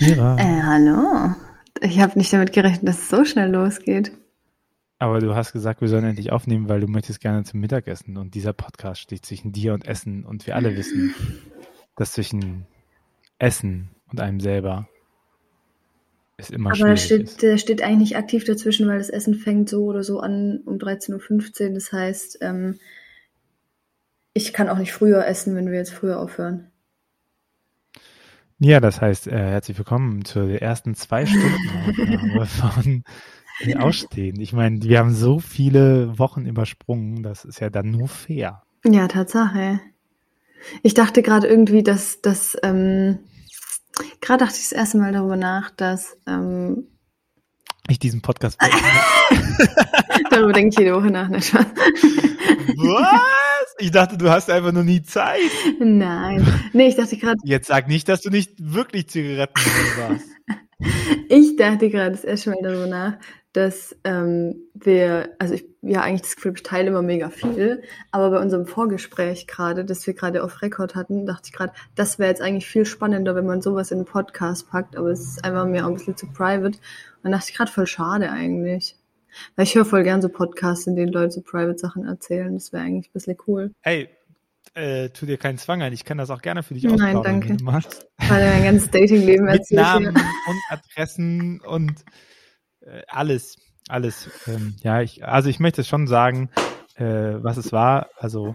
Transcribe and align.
Kira. 0.00 0.36
Äh, 0.38 0.62
hallo. 0.62 1.34
Ich 1.82 2.00
habe 2.00 2.18
nicht 2.18 2.32
damit 2.32 2.54
gerechnet, 2.54 2.88
dass 2.88 3.00
es 3.00 3.10
so 3.10 3.26
schnell 3.26 3.50
losgeht. 3.50 4.12
Aber 4.98 5.18
du 5.18 5.34
hast 5.34 5.52
gesagt, 5.52 5.82
wir 5.82 5.88
sollen 5.88 6.04
endlich 6.04 6.32
aufnehmen, 6.32 6.70
weil 6.70 6.80
du 6.80 6.86
möchtest 6.86 7.20
gerne 7.20 7.44
zum 7.44 7.60
Mittagessen. 7.60 8.16
Und 8.16 8.34
dieser 8.34 8.54
Podcast 8.54 9.02
steht 9.02 9.26
zwischen 9.26 9.52
dir 9.52 9.74
und 9.74 9.86
Essen. 9.86 10.24
Und 10.24 10.46
wir 10.46 10.56
alle 10.56 10.74
wissen, 10.74 11.14
dass 11.96 12.12
zwischen 12.12 12.66
Essen 13.38 13.90
und 14.10 14.20
einem 14.20 14.40
selber 14.40 14.88
es 16.38 16.48
immer 16.48 16.70
Aber 16.70 16.76
schwierig 16.76 17.00
der 17.00 17.04
steht, 17.04 17.22
ist. 17.22 17.42
der 17.42 17.58
steht 17.58 17.82
eigentlich 17.82 18.10
nicht 18.10 18.16
aktiv 18.16 18.44
dazwischen, 18.44 18.88
weil 18.88 18.98
das 18.98 19.10
Essen 19.10 19.34
fängt 19.34 19.68
so 19.68 19.84
oder 19.84 20.02
so 20.02 20.20
an 20.20 20.62
um 20.64 20.78
13.15 20.78 21.68
Uhr. 21.68 21.74
Das 21.74 21.92
heißt, 21.92 22.38
ähm, 22.40 22.80
ich 24.32 24.54
kann 24.54 24.70
auch 24.70 24.78
nicht 24.78 24.94
früher 24.94 25.26
essen, 25.26 25.54
wenn 25.56 25.70
wir 25.70 25.76
jetzt 25.76 25.92
früher 25.92 26.18
aufhören. 26.18 26.70
Ja, 28.62 28.78
das 28.78 29.00
heißt, 29.00 29.26
äh, 29.26 29.38
herzlich 29.38 29.78
willkommen 29.78 30.22
zur 30.22 30.50
ersten 30.50 30.94
zwei 30.94 31.24
Stunden 31.24 32.46
von 32.46 33.04
Ausstehen. 33.78 34.38
Ich 34.38 34.52
meine, 34.52 34.82
wir 34.82 34.98
haben 34.98 35.14
so 35.14 35.38
viele 35.38 36.18
Wochen 36.18 36.44
übersprungen, 36.44 37.22
das 37.22 37.46
ist 37.46 37.60
ja 37.60 37.70
dann 37.70 37.90
nur 37.90 38.06
fair. 38.08 38.62
Ja, 38.84 39.08
Tatsache. 39.08 39.80
Ich 40.82 40.92
dachte 40.92 41.22
gerade 41.22 41.46
irgendwie, 41.46 41.82
dass, 41.82 42.20
dass 42.20 42.54
ähm, 42.62 43.20
gerade 44.20 44.44
dachte 44.44 44.56
ich 44.58 44.68
das 44.68 44.72
erste 44.72 44.98
Mal 44.98 45.12
darüber 45.12 45.36
nach, 45.36 45.70
dass 45.70 46.18
ähm, 46.26 46.86
Ich 47.88 47.98
diesen 47.98 48.20
Podcast. 48.20 48.60
darüber 50.30 50.52
denke 50.52 50.68
ich 50.68 50.78
jede 50.78 50.94
Woche 50.94 51.10
nach. 51.10 51.28
Nicht 51.28 51.54
wahr? 51.54 51.64
Was? 52.76 53.39
Ich 53.80 53.90
dachte, 53.90 54.18
du 54.18 54.30
hast 54.30 54.50
einfach 54.50 54.72
nur 54.72 54.84
nie 54.84 55.02
Zeit. 55.02 55.40
Nein. 55.78 56.46
Nee, 56.74 56.88
ich 56.88 56.96
dachte 56.96 57.16
gerade, 57.16 57.38
Jetzt 57.44 57.68
sag 57.68 57.88
nicht, 57.88 58.08
dass 58.08 58.20
du 58.20 58.30
nicht 58.30 58.52
wirklich 58.58 59.08
Zigaretten 59.08 59.54
warst. 59.98 60.28
ich 61.28 61.56
dachte 61.56 61.88
gerade 61.88 62.10
das 62.10 62.24
erste 62.24 62.50
Mal 62.50 62.58
darüber 62.62 62.86
nach, 62.86 63.14
dass 63.54 63.96
ähm, 64.04 64.56
wir, 64.74 65.30
also 65.38 65.54
ich 65.54 65.64
ja 65.82 66.02
eigentlich 66.02 66.22
das 66.22 66.36
Gefühl, 66.36 66.52
ich 66.54 66.62
teile 66.62 66.88
immer 66.88 67.02
mega 67.02 67.30
viel, 67.30 67.82
aber 68.10 68.30
bei 68.30 68.40
unserem 68.40 68.66
Vorgespräch 68.66 69.46
gerade, 69.46 69.84
das 69.84 70.06
wir 70.06 70.14
gerade 70.14 70.44
auf 70.44 70.60
Rekord 70.60 70.94
hatten, 70.94 71.24
dachte 71.24 71.44
ich 71.46 71.52
gerade, 71.52 71.72
das 71.94 72.18
wäre 72.18 72.28
jetzt 72.28 72.42
eigentlich 72.42 72.66
viel 72.66 72.84
spannender, 72.84 73.34
wenn 73.34 73.46
man 73.46 73.62
sowas 73.62 73.90
in 73.90 73.98
einen 73.98 74.06
Podcast 74.06 74.70
packt, 74.70 74.96
aber 74.96 75.08
es 75.08 75.20
ist 75.20 75.44
einfach 75.44 75.66
mir 75.66 75.84
auch 75.84 75.88
ein 75.88 75.94
bisschen 75.94 76.16
zu 76.16 76.26
private. 76.26 76.78
Und 77.22 77.32
dachte 77.32 77.46
ich 77.48 77.56
gerade 77.56 77.72
voll 77.72 77.86
schade 77.86 78.30
eigentlich. 78.30 78.96
Weil 79.56 79.64
ich 79.64 79.74
höre 79.74 79.84
voll 79.84 80.02
gern 80.02 80.22
so 80.22 80.28
Podcasts, 80.28 80.86
in 80.86 80.96
denen 80.96 81.12
Leute 81.12 81.32
so 81.32 81.42
private 81.42 81.78
Sachen 81.78 82.06
erzählen. 82.06 82.54
Das 82.54 82.72
wäre 82.72 82.84
eigentlich 82.84 83.08
ein 83.08 83.12
bisschen 83.12 83.36
cool. 83.46 83.72
Hey, 83.80 84.08
äh, 84.74 85.10
tu 85.10 85.26
dir 85.26 85.36
keinen 85.36 85.58
Zwang 85.58 85.82
ein. 85.82 85.92
Ich 85.92 86.04
kann 86.04 86.18
das 86.18 86.30
auch 86.30 86.42
gerne 86.42 86.62
für 86.62 86.74
dich 86.74 86.84
Nein, 86.84 86.94
ausplaudern, 86.94 87.22
danke. 87.22 87.48
wenn 87.48 87.56
du 87.58 87.64
magst. 87.64 88.06
Weil 88.18 88.48
mein 88.48 88.64
ganzes 88.64 88.90
Datingleben 88.90 89.46
Mit 89.46 89.70
Namen 89.70 90.08
und 90.08 90.60
Adressen 90.68 91.60
und 91.60 92.04
äh, 92.80 93.02
alles, 93.08 93.56
alles. 93.88 94.30
Ähm, 94.46 94.76
ja, 94.82 95.02
ich, 95.02 95.24
also 95.24 95.48
ich 95.48 95.60
möchte 95.60 95.82
schon 95.84 96.06
sagen, 96.06 96.50
äh, 96.94 97.04
was 97.04 97.56
es 97.56 97.72
war. 97.72 98.10
Also 98.16 98.54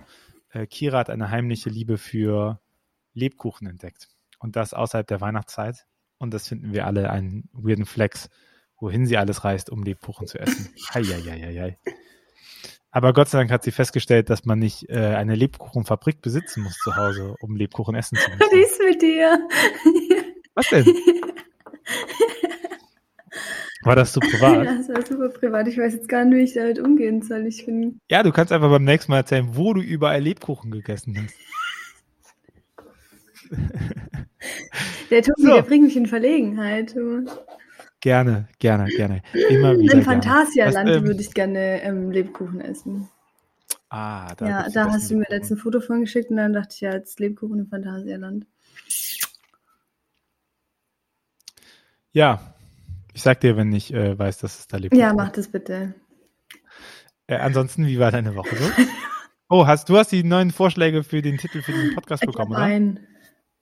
äh, 0.52 0.68
Kira 0.68 1.00
hat 1.00 1.10
eine 1.10 1.30
heimliche 1.30 1.70
Liebe 1.70 1.98
für 1.98 2.60
Lebkuchen 3.14 3.68
entdeckt 3.68 4.08
und 4.40 4.56
das 4.56 4.74
außerhalb 4.74 5.08
der 5.08 5.22
Weihnachtszeit. 5.22 5.86
Und 6.18 6.34
das 6.34 6.48
finden 6.48 6.72
wir 6.74 6.86
alle 6.86 7.10
einen 7.10 7.50
weirden 7.52 7.86
Flex, 7.86 8.30
wohin 8.80 9.06
sie 9.06 9.18
alles 9.18 9.44
reist, 9.44 9.70
um 9.70 9.84
Lebkuchen 9.84 10.28
zu 10.28 10.40
essen. 10.40 10.70
Heieieiei. 10.94 11.78
Aber 12.92 13.12
Gott 13.14 13.28
sei 13.30 13.40
Dank 13.40 13.52
hat 13.52 13.64
sie 13.64 13.72
festgestellt, 13.72 14.30
dass 14.30 14.46
man 14.46 14.58
nicht 14.60 14.90
äh, 14.90 14.96
eine 15.16 15.36
Lebkuchenfabrik 15.36 16.22
besitzen 16.22 16.64
muss 16.64 16.78
zu 16.78 16.96
Hause, 16.96 17.36
um 17.42 17.56
Lebkuchen 17.56 17.94
essen 17.96 18.18
zu 18.18 18.32
Was 18.40 18.52
müssen. 18.52 18.64
ist 18.64 18.82
mit 18.84 19.02
dir? 19.02 19.38
Was 20.54 20.70
denn? 20.70 20.86
War 23.84 23.96
das 23.98 24.14
zu 24.14 24.20
privat? 24.22 24.66
Ja, 24.66 24.78
das 24.78 24.90
war 24.90 25.06
super 25.06 25.30
privat. 25.30 25.68
Ich 25.68 25.78
weiß 25.78 25.94
jetzt 25.94 26.08
gar 26.10 26.24
nicht, 26.26 26.38
wie 26.38 26.44
ich 26.44 26.54
damit 26.54 26.80
umgehen 26.80 27.22
soll. 27.22 27.46
Ich 27.46 27.66
bin. 27.66 28.00
Ja, 28.10 28.24
du 28.24 28.32
kannst 28.32 28.52
einfach 28.54 28.70
beim 28.70 28.84
nächsten 28.86 29.12
Mal 29.12 29.18
erzählen, 29.20 29.50
wo 29.56 29.74
du 29.74 29.82
überall 29.82 30.22
Lebkuchen 30.22 30.72
gegessen 30.72 31.18
hast. 31.22 31.36
Der 35.12 35.22
Tobi, 35.22 35.42
So. 35.44 35.54
der 35.54 35.62
bringt 35.62 35.84
mich 35.84 35.96
in 35.98 36.08
Verlegenheit. 36.08 36.96
du. 36.96 37.26
Gerne, 38.06 38.48
gerne, 38.60 38.88
gerne. 38.90 39.24
Immer 39.50 39.80
wieder. 39.80 39.96
Im. 39.96 40.04
Phantasialand 40.04 40.92
ähm, 40.92 41.08
würde 41.08 41.22
ich 41.22 41.34
gerne 41.34 41.82
ähm, 41.82 42.12
Lebkuchen 42.12 42.62
essen. 42.62 43.10
Ah, 43.90 44.36
da 44.36 44.48
ja, 44.48 44.70
da 44.70 44.92
hast 44.92 45.10
du 45.10 45.16
mir 45.16 45.26
letztens 45.28 45.58
ein 45.58 45.64
Foto 45.64 45.82
von 45.82 46.02
geschickt 46.02 46.30
und 46.30 46.38
dann 46.38 46.54
dachte 46.54 46.76
ich, 46.76 46.82
ja, 46.82 46.94
jetzt 46.94 47.20
Lebkuchen 47.20 47.58
im 47.58 47.68
Phantasialand. 47.68 48.46
Ja, 52.12 52.54
ich 53.16 53.24
sag 53.24 53.40
dir, 53.40 53.58
wenn 53.58 53.74
ich 53.74 53.92
äh, 53.92 54.20
weiß, 54.20 54.38
dass 54.38 54.60
es 54.60 54.68
da 54.68 54.78
Lebkuchen 54.78 55.02
Ja, 55.02 55.12
mach 55.12 55.32
das 55.32 55.48
bitte. 55.48 55.96
Äh, 57.26 57.38
ansonsten, 57.38 57.88
wie 57.88 57.98
war 57.98 58.12
deine 58.12 58.36
Woche 58.36 58.56
so? 58.56 58.70
Oh, 59.50 59.66
hast 59.66 59.90
du 59.90 59.98
hast 59.98 60.12
die 60.12 60.24
neuen 60.24 60.52
Vorschläge 60.52 61.04
für 61.04 61.24
den 61.24 61.40
Titel 61.40 61.64
für 61.64 61.72
den 61.72 61.96
Podcast 61.96 62.22
Ich 62.24 62.28
bekommen, 62.28 62.52
oder? 62.52 62.62
einen. 62.62 63.00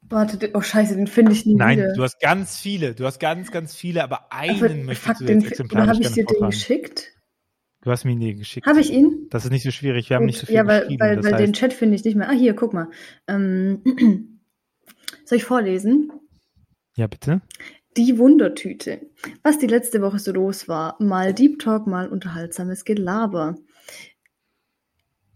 Warte, 0.10 0.38
den- 0.38 0.56
oh 0.56 0.62
scheiße, 0.62 0.96
den 0.96 1.08
finde 1.08 1.32
ich 1.32 1.46
nie 1.46 1.56
Nein, 1.56 1.78
wieder. 1.78 1.94
du 1.94 2.04
hast 2.04 2.20
ganz 2.20 2.58
viele. 2.58 2.94
Du 2.94 3.06
hast 3.06 3.20
ganz, 3.20 3.52
ganz 3.52 3.76
viele, 3.76 4.04
aber 4.04 4.32
einen 4.32 4.56
Aber 4.56 4.74
möchtest 4.76 5.08
fuck, 5.08 5.18
du 5.20 5.26
den, 5.26 5.36
jetzt 5.42 5.44
oder 5.46 5.52
exemplarisch 5.52 5.90
habe 5.90 6.02
ich 6.04 6.12
dir 6.14 6.26
den 6.26 6.46
geschickt? 6.50 7.12
Du 7.82 7.92
hast 7.92 8.06
mir 8.06 8.16
den 8.16 8.38
geschickt. 8.38 8.66
Habe 8.66 8.80
ich 8.80 8.92
ihn? 8.92 9.28
Das 9.30 9.44
ist 9.44 9.52
nicht 9.52 9.64
so 9.64 9.72
schwierig. 9.72 10.10
Wir 10.10 10.16
haben 10.16 10.24
Gut, 10.24 10.28
nicht 10.28 10.40
so 10.40 10.46
viel 10.46 10.56
ja, 10.56 10.66
weil, 10.68 10.88
weil, 11.00 11.24
weil 11.24 11.34
heißt, 11.34 11.40
den 11.40 11.54
Chat 11.54 11.74
finde 11.74 11.96
ich 11.96 12.06
nicht 12.06 12.16
mehr. 12.16 12.30
Ah, 12.30 12.34
hier, 12.34 12.54
guck 12.56 12.74
mal. 12.74 12.90
Ähm, 13.28 13.82
soll 15.26 15.38
ich 15.38 15.44
vorlesen? 15.44 16.12
ja, 16.96 17.08
bitte. 17.08 17.42
Die 17.98 18.18
Wundertüte. 18.18 19.10
Was 19.44 19.60
die 19.60 19.68
letzte 19.68 20.02
Woche 20.02 20.20
so 20.20 20.32
los 20.32 20.68
war. 20.68 20.96
Mal 21.00 21.34
Deep 21.34 21.60
Talk, 21.60 21.86
mal 21.86 22.08
unterhaltsames 22.08 22.86
Gelaber. 22.86 23.56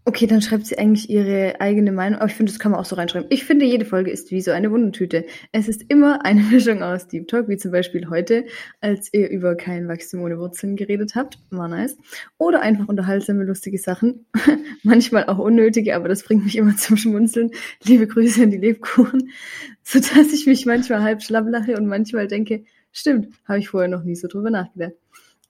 Okay, 0.08 0.26
dann 0.26 0.40
schreibt 0.40 0.64
sie 0.64 0.78
eigentlich 0.78 1.10
ihre 1.10 1.60
eigene 1.60 1.92
Meinung, 1.92 2.20
aber 2.20 2.30
ich 2.30 2.34
finde, 2.34 2.50
das 2.50 2.58
kann 2.58 2.72
man 2.72 2.80
auch 2.80 2.86
so 2.86 2.96
reinschreiben. 2.96 3.26
Ich 3.28 3.44
finde, 3.44 3.66
jede 3.66 3.84
Folge 3.84 4.10
ist 4.10 4.30
wie 4.30 4.40
so 4.40 4.52
eine 4.52 4.70
Wundertüte. 4.70 5.26
Es 5.52 5.68
ist 5.68 5.84
immer 5.90 6.24
eine 6.24 6.40
Mischung 6.50 6.82
aus 6.82 7.08
Deep 7.08 7.28
Talk, 7.28 7.46
wie 7.50 7.58
zum 7.58 7.72
Beispiel 7.72 8.08
heute, 8.08 8.46
als 8.80 9.12
ihr 9.12 9.28
über 9.28 9.54
kein 9.54 9.86
Wachstum 9.86 10.22
ohne 10.22 10.38
Wurzeln 10.38 10.76
geredet 10.76 11.14
habt. 11.14 11.38
War 11.50 11.68
nice. 11.68 11.98
Oder 12.38 12.62
einfach 12.62 12.88
unterhaltsame, 12.88 13.44
lustige 13.44 13.76
Sachen. 13.76 14.24
Manchmal 14.82 15.26
auch 15.26 15.36
unnötige, 15.36 15.94
aber 15.94 16.08
das 16.08 16.22
bringt 16.22 16.44
mich 16.44 16.56
immer 16.56 16.74
zum 16.74 16.96
Schmunzeln. 16.96 17.50
Liebe 17.84 18.06
Grüße 18.06 18.42
an 18.42 18.50
die 18.50 18.56
Lebkuchen. 18.56 19.28
Sodass 19.82 20.32
ich 20.32 20.46
mich 20.46 20.64
manchmal 20.64 21.02
halb 21.02 21.22
schlapp 21.22 21.50
lache 21.50 21.76
und 21.76 21.86
manchmal 21.86 22.28
denke, 22.28 22.64
stimmt, 22.92 23.34
habe 23.46 23.58
ich 23.58 23.68
vorher 23.68 23.90
noch 23.90 24.04
nie 24.04 24.16
so 24.16 24.26
drüber 24.26 24.48
nachgedacht. 24.48 24.94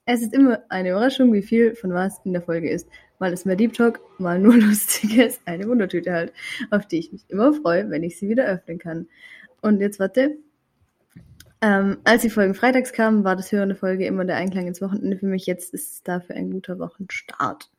Es 0.03 0.21
ist 0.21 0.33
immer 0.33 0.63
eine 0.67 0.89
Überraschung, 0.89 1.31
wie 1.31 1.43
viel 1.43 1.75
von 1.75 1.93
was 1.93 2.19
in 2.25 2.33
der 2.33 2.41
Folge 2.41 2.69
ist. 2.69 2.89
Mal 3.19 3.33
ist 3.33 3.45
mehr 3.45 3.57
Deep 3.57 3.73
Talk, 3.73 3.99
mal 4.17 4.39
nur 4.39 4.55
Lustiges, 4.57 5.41
eine 5.45 5.67
Wundertüte 5.67 6.11
halt, 6.13 6.33
auf 6.71 6.87
die 6.87 6.99
ich 6.99 7.11
mich 7.11 7.25
immer 7.27 7.53
freue, 7.53 7.89
wenn 7.89 8.03
ich 8.03 8.17
sie 8.17 8.29
wieder 8.29 8.45
öffnen 8.45 8.79
kann. 8.79 9.07
Und 9.61 9.81
jetzt 9.81 9.99
warte. 9.99 10.37
Ähm, 11.61 11.97
als 12.05 12.21
die 12.21 12.29
Folgen 12.29 12.53
freitags 12.53 12.93
kamen, 12.93 13.25
war 13.25 13.35
das 13.35 13.51
Hören 13.51 13.67
der 13.67 13.77
Folge 13.77 14.05
immer 14.05 14.23
der 14.23 14.37
Einklang 14.37 14.67
ins 14.67 14.81
Wochenende 14.81 15.17
für 15.17 15.25
mich. 15.25 15.45
Jetzt 15.45 15.73
ist 15.73 15.91
es 15.91 16.03
dafür 16.03 16.37
ein 16.37 16.51
guter 16.51 16.79
Wochenstart. 16.79 17.69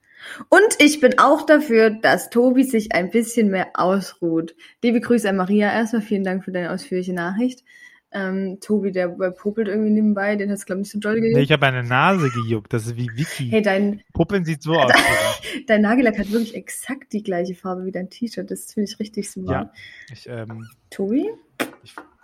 Und 0.50 0.76
ich 0.78 1.00
bin 1.00 1.18
auch 1.18 1.46
dafür, 1.46 1.88
dass 1.88 2.28
Tobi 2.28 2.64
sich 2.64 2.92
ein 2.92 3.10
bisschen 3.10 3.48
mehr 3.48 3.68
ausruht. 3.74 4.54
Liebe 4.82 5.00
Grüße 5.00 5.26
an 5.26 5.36
Maria. 5.36 5.72
Erstmal 5.72 6.02
vielen 6.02 6.24
Dank 6.24 6.44
für 6.44 6.52
deine 6.52 6.72
ausführliche 6.72 7.14
Nachricht. 7.14 7.64
Ähm, 8.12 8.58
Tobi, 8.60 8.90
der 8.90 9.08
popelt 9.08 9.68
irgendwie 9.68 9.90
nebenbei, 9.90 10.34
den 10.34 10.50
hat 10.50 10.58
es, 10.58 10.66
glaube 10.66 10.80
ich, 10.80 10.86
nicht 10.86 10.92
so 10.92 10.98
doll 10.98 11.14
Nee, 11.14 11.20
gejuckt. 11.20 11.42
ich 11.42 11.52
habe 11.52 11.66
eine 11.66 11.84
Nase 11.84 12.28
gejuckt. 12.30 12.72
Das 12.72 12.86
ist 12.86 12.96
wie 12.96 13.08
Vicky. 13.14 13.48
Hey, 13.50 13.62
dein, 13.62 14.02
Puppen 14.12 14.44
sieht 14.44 14.62
so 14.62 14.74
aus. 14.74 14.92
dein 15.68 15.82
Nagellack 15.82 16.18
hat 16.18 16.30
wirklich 16.32 16.54
exakt 16.56 17.12
die 17.12 17.22
gleiche 17.22 17.54
Farbe 17.54 17.84
wie 17.84 17.92
dein 17.92 18.10
T-Shirt. 18.10 18.50
Das 18.50 18.72
finde 18.72 18.90
ich 18.90 18.98
richtig 18.98 19.30
super. 19.30 19.52
Ja. 19.52 19.72
Ich, 20.12 20.28
ähm, 20.28 20.66
Tobi? 20.90 21.30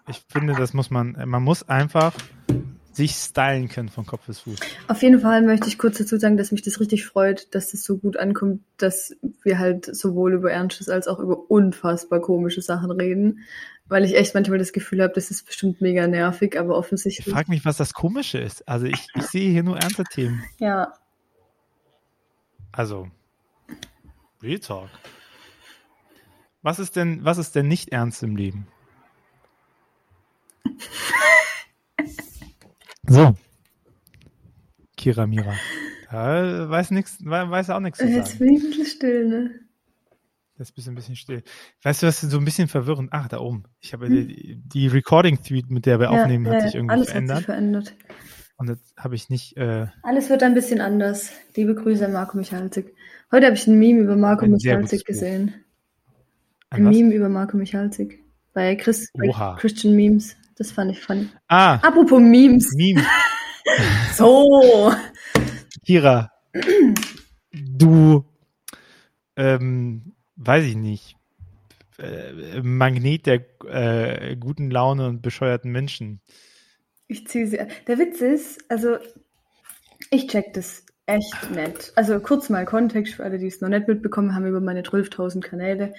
ich 0.08 0.24
finde, 0.28 0.54
das 0.54 0.74
muss 0.74 0.90
man, 0.90 1.16
man 1.26 1.42
muss 1.42 1.68
einfach 1.68 2.14
sich 2.96 3.12
stylen 3.14 3.68
können 3.68 3.90
von 3.90 4.06
Kopf 4.06 4.26
bis 4.26 4.40
Fuß. 4.40 4.58
Auf 4.88 5.02
jeden 5.02 5.20
Fall 5.20 5.42
möchte 5.42 5.68
ich 5.68 5.76
kurz 5.78 5.98
dazu 5.98 6.16
sagen, 6.18 6.36
dass 6.38 6.50
mich 6.50 6.62
das 6.62 6.80
richtig 6.80 7.04
freut, 7.04 7.54
dass 7.54 7.70
das 7.70 7.84
so 7.84 7.98
gut 7.98 8.16
ankommt, 8.16 8.62
dass 8.78 9.14
wir 9.42 9.58
halt 9.58 9.94
sowohl 9.94 10.32
über 10.32 10.50
Ernstes 10.50 10.88
als 10.88 11.06
auch 11.06 11.18
über 11.18 11.50
unfassbar 11.50 12.20
komische 12.20 12.62
Sachen 12.62 12.90
reden. 12.90 13.40
Weil 13.88 14.04
ich 14.04 14.16
echt 14.16 14.34
manchmal 14.34 14.58
das 14.58 14.72
Gefühl 14.72 15.02
habe, 15.02 15.12
das 15.14 15.30
ist 15.30 15.46
bestimmt 15.46 15.80
mega 15.80 16.06
nervig, 16.08 16.58
aber 16.58 16.70
Ich 16.72 16.78
offensichtlich. 16.78 17.32
frage 17.32 17.50
mich, 17.50 17.64
was 17.64 17.76
das 17.76 17.92
Komische 17.94 18.38
ist. 18.38 18.66
Also 18.66 18.86
ich, 18.86 19.06
ich 19.14 19.22
sehe 19.26 19.50
hier 19.52 19.62
nur 19.62 19.76
ernste 19.78 20.02
Themen. 20.04 20.42
Ja, 20.58 20.92
Also, 22.72 23.08
Real 24.42 24.58
Talk. 24.58 24.88
Was 26.62 26.78
ist 26.78 26.96
denn, 26.96 27.24
was 27.24 27.38
ist 27.38 27.54
denn 27.54 27.68
nicht 27.68 27.90
ernst 27.92 28.22
im 28.24 28.34
Leben? 28.36 28.66
So. 33.08 33.34
Kira 34.96 35.26
Mira. 35.26 35.54
Da 36.10 36.68
weiß 36.70 36.92
nix, 36.92 37.18
weiß 37.24 37.70
auch 37.70 37.80
nichts 37.80 37.98
zu 37.98 38.06
jetzt 38.06 38.38
bin 38.38 38.54
ich 38.54 38.62
ein 38.62 38.68
bisschen 38.70 38.86
still, 38.86 39.28
ne? 39.28 39.50
Das 40.58 40.70
ist 40.70 40.88
ein 40.88 40.94
bisschen 40.94 41.16
still. 41.16 41.42
Weißt 41.82 42.02
du, 42.02 42.06
was 42.06 42.20
so 42.20 42.38
ein 42.38 42.44
bisschen 42.44 42.68
verwirrend? 42.68 43.10
Ach, 43.12 43.28
da 43.28 43.40
oben. 43.40 43.64
Ich 43.80 43.92
habe 43.92 44.06
Hm. 44.06 44.28
die, 44.28 44.56
die 44.64 44.86
Recording-Suite, 44.86 45.70
mit 45.70 45.84
der 45.84 46.00
wir 46.00 46.10
Ja, 46.10 46.22
aufnehmen, 46.22 46.48
hat 46.48 46.62
sich 46.62 46.74
irgendwie 46.74 46.94
alles 46.94 47.08
verändert. 47.10 47.34
hat 47.36 47.38
sich 47.40 47.46
verändert. 47.46 47.94
Und 48.56 48.68
das 48.70 48.78
habe 48.96 49.14
ich 49.16 49.28
nicht. 49.28 49.56
Äh, 49.58 49.88
Alles 50.02 50.30
wird 50.30 50.42
ein 50.42 50.54
bisschen 50.54 50.80
anders. 50.80 51.30
Liebe 51.56 51.74
Grüße 51.74 52.06
an 52.06 52.12
Marco 52.12 52.38
Michalzik. 52.38 52.94
Heute 53.30 53.46
habe 53.46 53.56
ich 53.56 53.66
ein 53.66 53.78
Meme 53.78 54.00
über 54.00 54.16
Marco 54.16 54.46
Ein 54.46 54.52
Buch. 54.52 55.04
gesehen. 55.04 55.54
Ein 56.70 56.86
was? 56.86 56.96
Meme 56.96 57.14
über 57.14 57.28
Marco 57.28 57.58
Michalzik. 57.58 58.24
Bei, 58.54 58.74
Chris, 58.76 59.10
bei. 59.12 59.28
Christian 59.58 59.94
Memes. 59.94 60.36
Das 60.56 60.72
fand 60.72 60.90
ich 60.92 61.00
funny. 61.00 61.28
Ah, 61.48 61.74
Apropos 61.76 62.20
Memes. 62.20 62.72
Meme. 62.74 63.04
So. 64.14 64.92
Kira, 65.84 66.30
du, 67.52 68.24
ähm, 69.36 70.14
weiß 70.36 70.64
ich 70.64 70.76
nicht, 70.76 71.16
äh, 71.98 72.62
Magnet 72.62 73.26
der 73.26 73.44
äh, 73.66 74.36
guten 74.36 74.70
Laune 74.70 75.08
und 75.08 75.20
bescheuerten 75.20 75.72
Menschen. 75.72 76.20
Ich 77.08 77.26
ziehe 77.26 77.48
sie. 77.48 77.58
an. 77.60 77.68
Der 77.88 77.98
Witz 77.98 78.20
ist, 78.20 78.64
also 78.70 78.98
ich 80.10 80.28
check 80.28 80.54
das 80.54 80.85
echt 81.06 81.50
nett. 81.52 81.92
Also 81.94 82.18
kurz 82.18 82.50
mal 82.50 82.64
Kontext 82.64 83.14
für 83.14 83.24
alle, 83.24 83.38
die 83.38 83.46
es 83.46 83.60
noch 83.60 83.68
nicht 83.68 83.86
mitbekommen 83.86 84.34
haben 84.34 84.46
über 84.46 84.60
meine 84.60 84.82
12.000 84.82 85.40
Kanäle. 85.40 85.94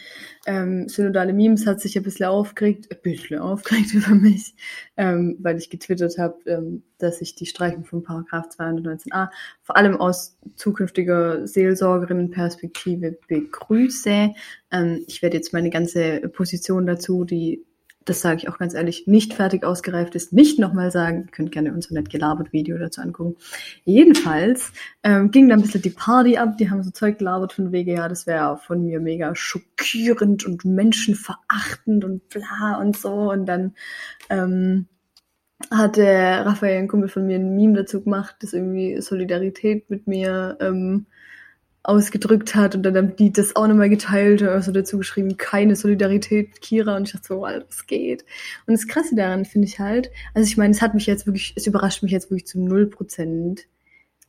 Ähm, 0.46 0.90
Synodale 0.90 1.32
Memes 1.32 1.66
hat 1.66 1.80
sich 1.80 1.98
ein 1.98 2.04
bisschen 2.04 2.26
aufgeregt, 2.26 2.90
ein 2.92 3.02
bisschen 3.02 3.40
aufgeregt 3.40 3.94
über 3.94 4.16
mich, 4.16 4.54
ähm, 4.98 5.38
weil 5.40 5.58
ich 5.58 5.70
getwittert 5.70 6.18
habe, 6.18 6.38
ähm, 6.46 6.84
dass 6.98 7.22
ich 7.22 7.36
die 7.36 7.46
Streichung 7.46 7.86
von 7.86 8.04
Paragraph 8.04 8.48
219a 8.50 9.30
vor 9.62 9.78
allem 9.78 9.96
aus 9.96 10.38
zukünftiger 10.56 11.48
Seelsorgerinnenperspektive 11.48 13.18
begrüße. 13.28 14.34
Ähm, 14.72 15.04
ich 15.08 15.22
werde 15.22 15.38
jetzt 15.38 15.54
meine 15.54 15.70
ganze 15.70 16.20
Position 16.30 16.86
dazu, 16.86 17.24
die 17.24 17.66
das 18.10 18.22
sage 18.22 18.38
ich 18.38 18.50
auch 18.50 18.58
ganz 18.58 18.74
ehrlich, 18.74 19.06
nicht 19.08 19.34
fertig 19.34 19.64
ausgereift 19.64 20.16
ist, 20.16 20.34
nicht 20.34 20.60
nochmal 20.60 20.92
sagen. 20.92 21.26
Ihr 21.26 21.32
könnt 21.32 21.52
gerne 21.52 21.74
unser 21.74 21.94
nett 21.94 22.10
gelabert 22.10 22.54
Video 22.54 22.78
dazu 22.78 23.02
angucken. 23.02 23.36
Jedenfalls 23.84 24.72
ähm, 25.04 25.32
ging 25.32 25.50
da 25.50 25.56
ein 25.56 25.62
bisschen 25.62 25.82
die 25.82 25.90
Party 25.90 26.38
ab. 26.38 26.58
Die 26.58 26.70
haben 26.70 26.84
so 26.84 26.92
Zeug 26.92 27.18
gelabert 27.20 27.54
von 27.54 27.72
wegen, 27.72 27.92
ja, 27.92 28.08
das 28.08 28.26
wäre 28.28 28.58
von 28.58 28.84
mir 28.84 29.00
mega 29.00 29.36
schockierend 29.36 30.46
und 30.46 30.66
menschenverachtend 30.66 32.06
und 32.06 32.30
bla 32.30 32.80
und 32.80 32.96
so. 32.98 33.32
Und 33.32 33.46
dann 33.46 33.76
ähm, 34.30 34.88
hat 35.72 35.98
der 35.98 36.46
Raphael, 36.46 36.80
ein 36.80 36.88
Kumpel 36.88 37.10
von 37.10 37.26
mir, 37.26 37.38
ein 37.38 37.56
Meme 37.56 37.74
dazu 37.74 38.04
gemacht, 38.04 38.38
das 38.40 38.54
irgendwie 38.54 39.02
Solidarität 39.02 39.90
mit 39.90 40.08
mir 40.08 40.58
ähm, 40.62 41.08
ausgedrückt 41.88 42.54
hat 42.54 42.76
und 42.76 42.84
dann 42.84 42.98
haben 42.98 43.16
die 43.16 43.32
das 43.32 43.56
auch 43.56 43.66
nochmal 43.68 43.90
geteilt 43.90 44.42
und 44.42 44.50
also 44.50 44.72
dazu 44.72 44.98
geschrieben, 44.98 45.38
keine 45.38 45.76
Solidarität 45.76 46.50
mit 46.50 46.62
Kira 46.62 46.98
und 46.98 47.08
ich 47.08 47.14
dachte 47.14 47.28
so, 47.28 47.46
Alter, 47.46 47.66
das 47.66 47.88
geht. 47.88 48.26
Und 48.66 48.74
das 48.74 48.88
Krasse 48.88 49.16
daran 49.16 49.46
finde 49.46 49.68
ich 49.68 49.80
halt, 49.80 50.12
also 50.34 50.48
ich 50.48 50.58
meine, 50.58 50.72
es 50.72 50.82
hat 50.82 50.94
mich 50.94 51.06
jetzt 51.06 51.26
wirklich, 51.26 51.54
es 51.56 51.66
überrascht 51.66 52.04
mich 52.04 52.12
jetzt 52.12 52.30
wirklich 52.30 52.46
zu 52.46 52.60
null 52.60 52.88
Prozent. 52.88 53.68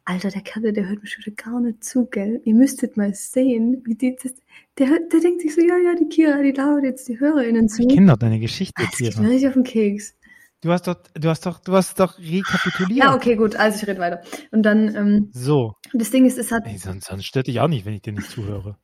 Alter, 0.05 0.31
der 0.31 0.41
Kalle, 0.41 0.73
der 0.73 0.89
hört 0.89 1.03
mich 1.03 1.19
wieder 1.19 1.37
gar 1.37 1.61
nicht 1.61 1.85
zu, 1.85 2.07
gell? 2.07 2.41
Ihr 2.45 2.55
müsstet 2.55 2.97
mal 2.97 3.13
sehen, 3.13 3.83
wie 3.85 3.95
die 3.95 4.17
das, 4.23 4.33
der, 4.79 4.89
der 5.13 5.21
denkt 5.21 5.43
sich 5.43 5.55
so, 5.55 5.61
ja, 5.61 5.77
ja, 5.77 5.95
die 5.95 6.09
Kira, 6.09 6.41
die 6.41 6.53
labert 6.53 6.85
jetzt 6.85 7.09
die 7.09 7.21
HörerInnen 7.21 7.69
zu. 7.69 7.83
Ich 7.83 7.89
kenne 7.89 8.13
doch 8.13 8.17
deine 8.19 8.41
Geschichte, 8.41 8.73
Das 8.81 8.97
geht 8.97 9.13
Kira. 9.13 9.23
mir 9.23 9.31
richtig 9.31 9.49
auf 9.49 9.55
den 9.55 9.65
Keks. 9.65 10.15
Du 10.61 10.73
hast 10.73 10.89
doch, 10.89 10.97
du 11.15 11.29
hast 11.29 11.47
doch, 11.47 11.61
du 11.61 11.73
hast 11.75 12.01
doch 12.01 12.19
rekapituliert. 12.19 12.99
Ja, 13.05 13.15
okay, 13.15 13.37
gut, 13.37 13.55
also 13.55 13.79
ich 13.81 13.87
rede 13.89 14.01
weiter. 14.01 14.23
Und 14.51 14.65
dann, 14.65 14.95
ähm, 14.97 15.31
So, 15.33 15.75
das 15.93 16.11
Ding 16.11 16.27
ist, 16.27 16.37
es 16.37 16.51
hat, 16.51 16.67
Ey, 16.67 16.79
sonst, 16.79 17.07
sonst 17.07 17.27
stört 17.27 17.47
dich 17.47 17.61
auch 17.61 17.69
nicht, 17.69 17.87
wenn 17.87 17.95
ich 17.95 18.03
dir 18.03 18.13
nicht 18.13 18.29
zuhöre. 18.29 18.77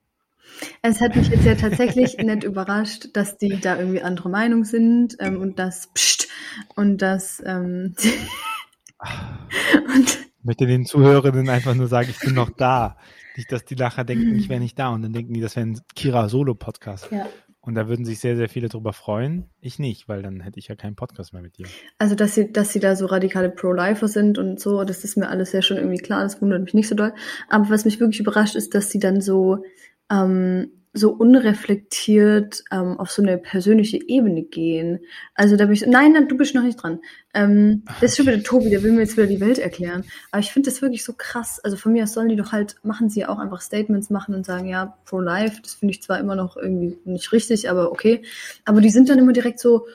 Es 0.83 1.01
hat 1.01 1.17
mich 1.17 1.29
jetzt 1.29 1.45
ja 1.45 1.57
tatsächlich 1.57 2.17
nicht 2.19 2.45
überrascht, 2.45 3.09
dass 3.15 3.39
die 3.39 3.59
da 3.61 3.77
irgendwie 3.77 4.03
andere 4.03 4.29
Meinung 4.29 4.63
sind 4.65 5.17
ähm, 5.19 5.41
und 5.41 5.59
das 5.59 5.89
pst, 5.93 6.29
und 6.77 6.99
das 7.03 7.43
ähm, 7.45 7.97
und 9.95 10.09
Ich 10.39 10.45
möchte 10.45 10.67
den 10.67 10.85
Zuhörerinnen 10.85 11.49
einfach 11.49 11.75
nur 11.75 11.89
sagen, 11.89 12.09
ich 12.11 12.21
bin 12.21 12.35
noch 12.35 12.51
da. 12.51 12.97
Nicht, 13.37 13.51
dass 13.51 13.65
die 13.65 13.75
nachher 13.75 14.05
denken, 14.05 14.37
ich 14.37 14.49
wäre 14.49 14.61
nicht 14.61 14.79
da 14.79 14.91
und 14.91 15.03
dann 15.03 15.13
denken 15.13 15.35
die, 15.35 15.41
das 15.41 15.57
wäre 15.57 15.67
ein 15.67 15.81
Kira-Solo-Podcast. 15.97 17.09
ja. 17.11 17.27
Und 17.67 17.75
da 17.77 17.89
würden 17.89 18.05
sich 18.05 18.21
sehr, 18.21 18.37
sehr 18.37 18.51
viele 18.51 18.69
drüber 18.69 18.93
freuen. 18.93 19.49
Ich 19.61 19.79
nicht, 19.79 20.07
weil 20.07 20.23
dann 20.23 20.41
hätte 20.41 20.59
ich 20.59 20.69
ja 20.69 20.77
keinen 20.77 20.97
Podcast 20.97 21.33
mehr 21.33 21.41
mit 21.41 21.57
dir. 21.57 21.67
Also 21.99 22.15
dass 22.15 22.35
sie, 22.35 22.53
dass 22.53 22.73
sie 22.73 22.81
da 22.81 22.95
so 22.95 23.07
radikale 23.07 23.49
Pro-Lifer 23.49 24.07
sind 24.07 24.37
und 24.37 24.61
so, 24.61 24.85
das 24.85 25.03
ist 25.03 25.17
mir 25.17 25.29
alles 25.29 25.53
ja 25.53 25.63
schon 25.63 25.79
irgendwie 25.79 26.03
klar, 26.03 26.23
das 26.23 26.43
wundert 26.43 26.63
mich 26.63 26.75
nicht 26.75 26.89
so 26.89 26.95
doll. 26.95 27.15
Aber 27.49 27.71
was 27.71 27.87
mich 27.87 28.01
wirklich 28.01 28.21
überrascht, 28.21 28.55
ist, 28.55 28.75
dass 28.75 28.91
sie 28.91 28.99
dann 28.99 29.23
so 29.23 29.65
ähm, 30.11 30.71
so 30.97 31.11
unreflektiert 31.11 32.63
ähm, 32.71 32.99
auf 32.99 33.11
so 33.11 33.21
eine 33.21 33.37
persönliche 33.37 33.99
Ebene 34.09 34.43
gehen. 34.45 35.01
Also 35.35 35.57
da 35.57 35.65
bin 35.65 35.75
ich 35.75 35.81
so, 35.81 35.91
nein, 35.91 36.13
nein, 36.13 36.29
du 36.29 36.37
bist 36.37 36.55
noch 36.55 36.63
nicht 36.63 36.81
dran. 36.81 37.01
Ähm, 37.35 37.83
das 38.01 38.13
ist 38.13 38.17
schon 38.17 38.27
wieder 38.27 38.43
Tobi, 38.43 38.71
der 38.71 38.85
will 38.85 38.93
mir 38.93 39.01
jetzt 39.01 39.17
wieder 39.17 39.27
die 39.27 39.41
Welt 39.41 39.59
erklären. 39.59 40.05
Aber 40.31 40.41
ich 40.41 40.53
finde 40.53 40.71
das 40.71 40.81
wirklich 40.83 41.05
so 41.05 41.13
krass. 41.13 41.59
Also 41.65 41.77
von 41.77 41.93
mir 41.93 42.05
aus 42.05 42.13
sollen 42.13 42.29
die 42.29 42.37
doch 42.37 42.53
halt, 42.53 42.77
machen 42.85 43.11
sie 43.11 43.21
ja 43.21 43.29
auch 43.29 43.41
einfach 43.41 43.61
Statements 43.61 44.09
machen 44.09 44.37
und 44.37 44.47
sagen, 44.47 44.69
ja, 44.69 44.97
pro-life, 45.05 45.61
das 45.61 45.75
finde 45.75 45.93
ich 45.93 46.03
zwar 46.03 46.21
immer 46.21 46.37
noch 46.37 46.57
irgendwie 46.57 46.97
nicht 47.05 47.33
richtig, 47.33 47.69
aber 47.69 47.91
okay. 47.91 48.23
Aber 48.65 48.81
die 48.81 48.91
sind 48.91 49.09
dann 49.09 49.19
immer 49.19 49.33
direkt 49.33 49.59
so, 49.59 49.89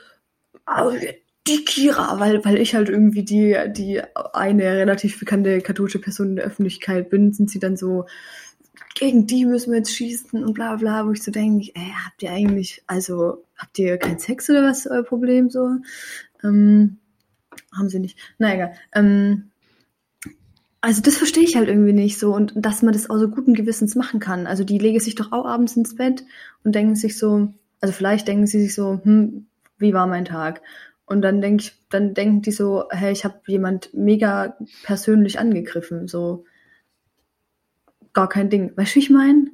"Ah, 0.66 0.92
die 1.46 1.64
Kira, 1.64 2.20
weil, 2.20 2.44
weil 2.44 2.58
ich 2.58 2.74
halt 2.74 2.90
irgendwie 2.90 3.24
die, 3.24 3.56
die 3.68 4.02
eine 4.34 4.64
relativ 4.64 5.18
bekannte 5.18 5.60
katholische 5.62 5.98
Person 5.98 6.30
in 6.30 6.36
der 6.36 6.44
Öffentlichkeit 6.44 7.08
bin, 7.10 7.32
sind 7.32 7.50
sie 7.50 7.58
dann 7.58 7.76
so, 7.76 8.06
gegen 8.94 9.26
die 9.26 9.46
müssen 9.46 9.70
wir 9.70 9.78
jetzt 9.78 9.94
schießen 9.94 10.44
und 10.44 10.54
bla 10.54 10.76
bla, 10.76 11.06
wo 11.06 11.12
ich 11.12 11.22
so 11.22 11.30
denke, 11.30 11.70
ey, 11.74 11.92
habt 12.04 12.22
ihr 12.22 12.30
eigentlich, 12.30 12.82
also 12.86 13.44
habt 13.56 13.78
ihr 13.78 13.98
keinen 13.98 14.18
Sex 14.18 14.48
oder 14.50 14.62
was 14.62 14.86
euer 14.86 15.02
Problem 15.02 15.50
so? 15.50 15.76
Ähm, 16.42 16.98
haben 17.76 17.88
sie 17.88 17.98
nicht. 17.98 18.18
Na 18.38 18.54
egal. 18.54 18.72
Ähm, 18.94 19.50
also 20.80 21.02
das 21.02 21.16
verstehe 21.16 21.42
ich 21.44 21.56
halt 21.56 21.68
irgendwie 21.68 21.92
nicht 21.92 22.18
so 22.18 22.34
und 22.34 22.52
dass 22.56 22.82
man 22.82 22.92
das 22.92 23.10
auch 23.10 23.18
so 23.18 23.28
guten 23.28 23.54
Gewissens 23.54 23.94
machen 23.96 24.18
kann. 24.18 24.46
Also 24.46 24.64
die 24.64 24.78
legen 24.78 25.00
sich 25.00 25.14
doch 25.14 25.32
auch 25.32 25.44
abends 25.44 25.76
ins 25.76 25.96
Bett 25.96 26.24
und 26.64 26.74
denken 26.74 26.96
sich 26.96 27.18
so, 27.18 27.52
also 27.80 27.92
vielleicht 27.92 28.28
denken 28.28 28.46
sie 28.46 28.62
sich 28.62 28.74
so, 28.74 29.00
hm, 29.02 29.46
wie 29.78 29.92
war 29.92 30.06
mein 30.06 30.24
Tag? 30.24 30.62
Und 31.04 31.22
dann 31.22 31.40
denke 31.40 31.64
ich, 31.64 31.82
dann 31.90 32.14
denken 32.14 32.40
die 32.42 32.52
so, 32.52 32.84
hey, 32.90 33.12
ich 33.12 33.24
habe 33.24 33.40
jemand 33.46 33.92
mega 33.92 34.56
persönlich 34.84 35.38
angegriffen, 35.38 36.08
so 36.08 36.44
gar 38.12 38.28
kein 38.28 38.50
Ding. 38.50 38.72
Weißt 38.76 38.92
du, 38.92 38.96
wie 38.96 39.04
ich 39.04 39.10
meine? 39.10 39.46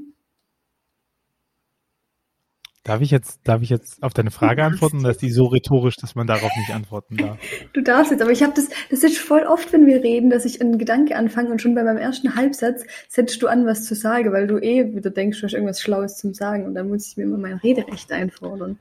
Darf 2.87 3.01
ich 3.01 3.11
jetzt, 3.11 3.41
darf 3.43 3.63
ich 3.63 3.69
jetzt 3.69 4.01
auf 4.01 4.15
deine 4.15 4.31
Frage 4.31 4.63
antworten 4.63 5.01
oder 5.01 5.11
ist 5.11 5.21
die 5.21 5.33
so 5.33 5.47
rhetorisch, 5.47 5.97
dass 5.97 6.15
man 6.15 6.29
darauf 6.29 6.53
nicht 6.57 6.71
antworten 6.73 7.17
darf? 7.17 7.37
Du 7.73 7.83
darfst 7.83 8.13
jetzt, 8.13 8.23
aber 8.23 8.31
ich 8.31 8.45
habe 8.45 8.53
das, 8.55 8.69
das 8.91 9.03
ist 9.03 9.19
voll 9.19 9.43
oft, 9.43 9.73
wenn 9.73 9.87
wir 9.87 10.05
reden, 10.05 10.31
dass 10.31 10.45
ich 10.45 10.61
einen 10.61 10.79
Gedanke 10.79 11.17
anfange 11.17 11.51
und 11.51 11.61
schon 11.61 11.75
bei 11.75 11.83
meinem 11.83 11.97
ersten 11.99 12.37
Halbsatz 12.37 12.85
setzt 13.09 13.43
du 13.43 13.49
an, 13.49 13.67
was 13.67 13.87
zu 13.87 13.97
sagen, 13.97 14.33
weil 14.33 14.47
du 14.47 14.59
eh 14.59 14.95
wieder 14.95 15.11
denkst, 15.11 15.41
du 15.41 15.47
hast 15.47 15.55
irgendwas 15.55 15.81
Schlaues 15.81 16.17
zum 16.17 16.33
Sagen 16.33 16.65
und 16.65 16.75
dann 16.75 16.89
muss 16.89 17.09
ich 17.09 17.17
mir 17.17 17.25
immer 17.25 17.39
mein 17.39 17.55
Rederecht 17.55 18.13
einfordern. 18.13 18.79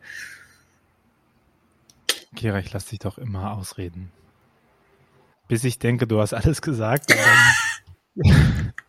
Kira, 2.35 2.59
ich 2.59 2.71
lass 2.73 2.85
dich 2.85 2.99
doch 2.99 3.17
immer 3.17 3.57
ausreden. 3.57 4.11
Bis 5.47 5.63
ich 5.63 5.79
denke, 5.79 6.05
du 6.05 6.19
hast 6.19 6.33
alles 6.33 6.61
gesagt. 6.61 7.15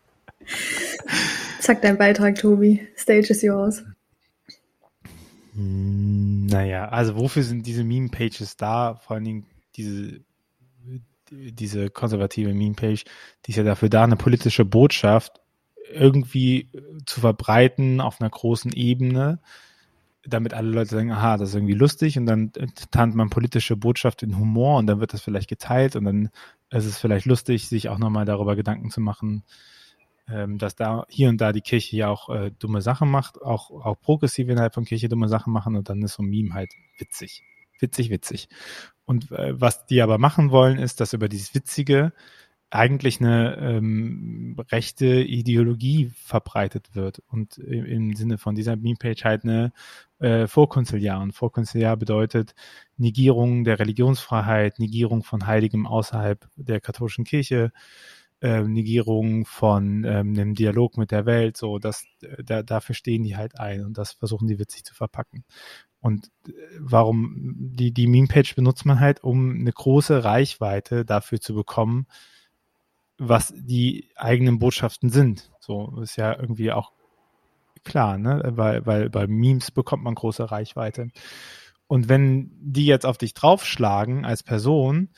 Sag 1.60 1.82
deinen 1.82 1.98
Beitrag, 1.98 2.36
Tobi. 2.36 2.86
Stage 2.96 3.30
is 3.30 3.42
yours. 3.42 3.84
Naja, 5.54 6.88
also 6.88 7.16
wofür 7.16 7.42
sind 7.42 7.66
diese 7.66 7.82
Meme-Pages 7.82 8.56
da? 8.56 8.96
Vor 8.96 9.16
allen 9.16 9.24
Dingen 9.24 9.46
diese, 9.74 10.20
diese 11.30 11.90
konservative 11.90 12.52
Meme-Page, 12.52 13.04
die 13.44 13.50
ist 13.50 13.56
ja 13.56 13.62
dafür 13.62 13.88
da, 13.88 14.04
eine 14.04 14.16
politische 14.16 14.64
Botschaft 14.64 15.40
irgendwie 15.90 16.68
zu 17.06 17.20
verbreiten 17.20 18.00
auf 18.00 18.20
einer 18.20 18.30
großen 18.30 18.72
Ebene, 18.72 19.40
damit 20.26 20.52
alle 20.52 20.70
Leute 20.70 20.90
sagen, 20.90 21.12
aha, 21.12 21.36
das 21.36 21.50
ist 21.50 21.54
irgendwie 21.54 21.74
lustig 21.74 22.18
und 22.18 22.26
dann 22.26 22.52
tarnt 22.90 23.14
man 23.14 23.30
politische 23.30 23.76
Botschaft 23.76 24.22
in 24.22 24.38
Humor 24.38 24.78
und 24.78 24.86
dann 24.88 25.00
wird 25.00 25.14
das 25.14 25.22
vielleicht 25.22 25.48
geteilt 25.48 25.96
und 25.96 26.04
dann 26.04 26.30
ist 26.70 26.84
es 26.84 26.98
vielleicht 26.98 27.26
lustig, 27.26 27.68
sich 27.68 27.88
auch 27.88 27.98
nochmal 27.98 28.24
darüber 28.24 28.56
Gedanken 28.56 28.90
zu 28.90 29.00
machen, 29.00 29.44
ähm, 30.28 30.58
dass 30.58 30.74
da 30.74 31.06
hier 31.08 31.28
und 31.28 31.40
da 31.40 31.52
die 31.52 31.60
Kirche 31.60 31.96
ja 31.96 32.08
auch 32.08 32.28
äh, 32.28 32.50
dumme 32.58 32.82
Sachen 32.82 33.10
macht, 33.10 33.40
auch, 33.40 33.70
auch 33.70 34.00
progressiv 34.00 34.48
innerhalb 34.48 34.74
von 34.74 34.84
Kirche 34.84 35.08
dumme 35.08 35.28
Sachen 35.28 35.52
machen 35.52 35.76
und 35.76 35.88
dann 35.88 36.02
ist 36.02 36.14
so 36.14 36.22
ein 36.22 36.28
Meme 36.28 36.54
halt 36.54 36.72
witzig. 36.98 37.42
Witzig, 37.78 38.10
witzig. 38.10 38.48
Und 39.04 39.30
äh, 39.32 39.60
was 39.60 39.86
die 39.86 40.02
aber 40.02 40.18
machen 40.18 40.50
wollen, 40.50 40.78
ist, 40.78 41.00
dass 41.00 41.12
über 41.12 41.28
dieses 41.28 41.54
Witzige 41.54 42.12
eigentlich 42.70 43.20
eine 43.20 43.56
ähm, 43.58 44.56
rechte 44.72 45.06
Ideologie 45.06 46.10
verbreitet 46.16 46.94
wird 46.94 47.22
und 47.28 47.58
im, 47.58 47.84
im 47.84 48.16
Sinne 48.16 48.38
von 48.38 48.56
dieser 48.56 48.74
Meme-Page 48.74 49.24
halt 49.24 49.44
eine 49.44 49.72
äh, 50.18 50.48
Vorkonziliar. 50.48 51.20
Und 51.20 51.32
Vorkonziliar 51.32 51.96
bedeutet 51.96 52.54
Negierung 52.96 53.62
der 53.62 53.78
Religionsfreiheit, 53.78 54.80
Negierung 54.80 55.22
von 55.22 55.46
Heiligem 55.46 55.86
außerhalb 55.86 56.48
der 56.56 56.80
katholischen 56.80 57.24
Kirche, 57.24 57.72
äh, 58.40 58.62
Negierung 58.62 59.46
von 59.46 60.04
ähm, 60.04 60.34
einem 60.34 60.54
Dialog 60.54 60.98
mit 60.98 61.10
der 61.10 61.26
Welt, 61.26 61.56
so 61.56 61.78
das, 61.78 62.04
äh, 62.22 62.42
da, 62.44 62.62
dafür 62.62 62.94
stehen 62.94 63.22
die 63.22 63.36
halt 63.36 63.58
ein 63.58 63.84
und 63.84 63.96
das 63.96 64.12
versuchen 64.12 64.46
die 64.46 64.58
witzig 64.58 64.84
zu 64.84 64.94
verpacken. 64.94 65.44
Und 66.00 66.30
äh, 66.46 66.52
warum 66.78 67.54
die, 67.56 67.92
die 67.92 68.06
Meme-Page 68.06 68.54
benutzt 68.54 68.84
man 68.84 69.00
halt, 69.00 69.24
um 69.24 69.50
eine 69.50 69.72
große 69.72 70.24
Reichweite 70.24 71.04
dafür 71.04 71.40
zu 71.40 71.54
bekommen, 71.54 72.06
was 73.18 73.54
die 73.56 74.10
eigenen 74.14 74.58
Botschaften 74.58 75.10
sind. 75.10 75.50
So 75.58 76.00
ist 76.02 76.16
ja 76.16 76.38
irgendwie 76.38 76.72
auch 76.72 76.92
klar, 77.84 78.18
ne? 78.18 78.42
Weil, 78.56 78.84
weil 78.84 79.08
bei 79.10 79.26
Memes 79.26 79.70
bekommt 79.70 80.04
man 80.04 80.14
große 80.14 80.50
Reichweite. 80.50 81.08
Und 81.86 82.08
wenn 82.08 82.50
die 82.60 82.86
jetzt 82.86 83.06
auf 83.06 83.16
dich 83.16 83.32
draufschlagen 83.32 84.24
als 84.24 84.42
Person 84.42 85.10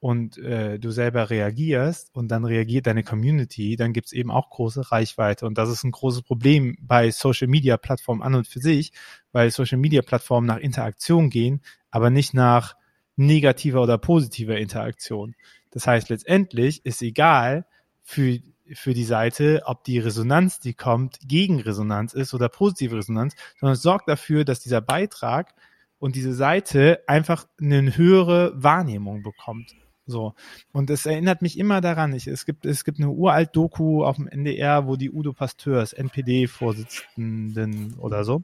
und 0.00 0.38
äh, 0.38 0.78
du 0.78 0.90
selber 0.90 1.28
reagierst 1.28 2.14
und 2.14 2.28
dann 2.28 2.46
reagiert 2.46 2.86
deine 2.86 3.04
Community, 3.04 3.76
dann 3.76 3.92
gibt's 3.92 4.12
eben 4.12 4.30
auch 4.30 4.48
große 4.48 4.90
Reichweite. 4.90 5.46
Und 5.46 5.58
das 5.58 5.68
ist 5.68 5.84
ein 5.84 5.90
großes 5.90 6.22
Problem 6.22 6.78
bei 6.80 7.10
Social 7.10 7.48
Media 7.48 7.76
Plattformen 7.76 8.22
an 8.22 8.34
und 8.34 8.48
für 8.48 8.60
sich, 8.60 8.92
weil 9.32 9.50
Social 9.50 9.76
Media 9.78 10.00
Plattformen 10.00 10.46
nach 10.46 10.56
Interaktion 10.56 11.28
gehen, 11.28 11.60
aber 11.90 12.08
nicht 12.08 12.32
nach 12.32 12.76
negativer 13.16 13.82
oder 13.82 13.98
positiver 13.98 14.56
Interaktion. 14.56 15.34
Das 15.70 15.86
heißt, 15.86 16.08
letztendlich 16.08 16.84
ist 16.86 17.02
egal 17.02 17.66
für, 18.02 18.38
für 18.72 18.94
die 18.94 19.04
Seite, 19.04 19.62
ob 19.66 19.84
die 19.84 19.98
Resonanz, 19.98 20.60
die 20.60 20.72
kommt, 20.72 21.18
Gegenresonanz 21.26 22.14
ist 22.14 22.32
oder 22.32 22.48
positive 22.48 22.96
Resonanz, 22.96 23.34
sondern 23.58 23.74
es 23.74 23.82
sorgt 23.82 24.08
dafür, 24.08 24.46
dass 24.46 24.60
dieser 24.60 24.80
Beitrag 24.80 25.54
und 25.98 26.16
diese 26.16 26.32
Seite 26.32 27.04
einfach 27.06 27.46
eine 27.60 27.94
höhere 27.98 28.52
Wahrnehmung 28.54 29.22
bekommt. 29.22 29.74
So. 30.10 30.34
Und 30.72 30.90
es 30.90 31.06
erinnert 31.06 31.42
mich 31.42 31.58
immer 31.58 31.80
daran, 31.80 32.12
ich, 32.12 32.26
es 32.26 32.44
gibt, 32.44 32.66
es 32.66 32.84
gibt 32.84 32.98
eine 32.98 33.10
uralt 33.10 33.50
Doku 33.54 34.04
auf 34.04 34.16
dem 34.16 34.26
NDR, 34.28 34.86
wo 34.86 34.96
die 34.96 35.10
Udo 35.10 35.32
Pasteurs, 35.32 35.92
NPD-Vorsitzenden 35.92 37.94
oder 37.98 38.24
so, 38.24 38.42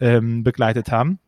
ähm, 0.00 0.42
begleitet 0.42 0.90
haben. 0.90 1.18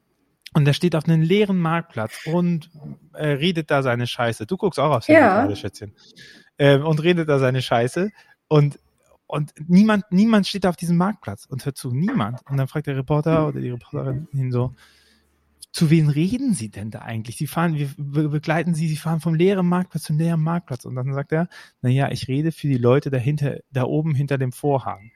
Und 0.55 0.65
der 0.65 0.73
steht 0.73 0.97
auf 0.97 1.07
einem 1.07 1.23
leeren 1.23 1.59
Marktplatz 1.59 2.21
und 2.27 2.71
äh, 3.13 3.27
redet 3.27 3.71
da 3.71 3.83
seine 3.83 4.07
Scheiße. 4.07 4.47
Du 4.47 4.57
guckst 4.57 4.81
auch 4.81 4.91
aufs 4.91 5.09
Handy 5.09 5.21
Ja. 5.21 5.41
gerade, 5.41 5.57
Schätzchen. 5.57 5.93
Ähm, 6.59 6.85
und 6.85 7.03
redet 7.03 7.29
da 7.29 7.39
seine 7.39 7.61
Scheiße. 7.61 8.11
Und, 8.49 8.79
und 9.27 9.53
niemand, 9.67 10.05
niemand 10.11 10.47
steht 10.47 10.65
auf 10.65 10.77
diesem 10.77 10.97
Marktplatz 10.97 11.45
und 11.45 11.65
hört 11.67 11.77
zu. 11.77 11.93
Niemand. 11.93 12.41
Und 12.49 12.57
dann 12.57 12.69
fragt 12.69 12.87
der 12.87 12.97
Reporter 12.97 13.49
oder 13.49 13.61
die 13.61 13.71
Reporterin 13.71 14.29
ihn 14.33 14.51
so, 14.51 14.75
zu 15.77 15.91
wen 15.91 16.09
reden 16.09 16.55
Sie 16.55 16.71
denn 16.71 16.91
da 16.91 17.01
eigentlich? 17.01 17.37
Sie 17.37 17.47
fahren, 17.47 17.75
wir 17.75 17.91
be- 17.99 18.31
begleiten 18.31 18.75
Sie, 18.75 18.89
Sie 18.89 18.97
fahren 18.97 19.21
vom 19.21 19.35
leeren 19.35 19.69
Marktplatz 19.69 20.05
zum 20.05 20.17
leeren 20.17 20.41
Marktplatz. 20.41 20.87
Und 20.87 20.95
dann 20.95 21.13
sagt 21.13 21.33
er, 21.33 21.49
na 21.83 21.91
ja, 21.91 22.11
ich 22.11 22.29
rede 22.29 22.51
für 22.51 22.67
die 22.67 22.79
Leute 22.79 23.11
dahinter, 23.11 23.59
da 23.71 23.85
oben 23.85 24.15
hinter 24.15 24.39
dem 24.39 24.53
Vorhang. 24.53 25.11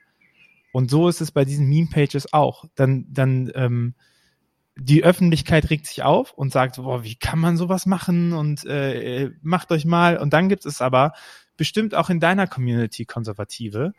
Und 0.71 0.91
so 0.91 1.09
ist 1.09 1.23
es 1.23 1.31
bei 1.31 1.47
diesen 1.47 1.67
Meme-Pages 1.67 2.35
auch. 2.35 2.67
Dann, 2.75 3.07
dann, 3.09 3.51
ähm, 3.55 3.95
die 4.77 5.03
Öffentlichkeit 5.03 5.71
regt 5.71 5.87
sich 5.87 6.03
auf 6.03 6.35
und 6.35 6.53
sagt, 6.53 6.77
boah, 6.77 7.05
wie 7.05 7.15
kann 7.15 7.39
man 7.39 7.57
sowas 7.57 7.87
machen 7.87 8.35
und 8.35 8.67
äh, 8.67 9.31
macht 9.41 9.73
euch 9.73 9.87
mal. 9.87 10.19
Und 10.19 10.35
dann 10.35 10.51
gibt 10.51 10.67
es 10.67 10.83
aber 10.83 11.15
bestimmt 11.57 11.95
auch 11.95 12.11
in 12.11 12.21
deiner 12.21 12.47
Community 12.47 13.07
Konservative 13.07 13.95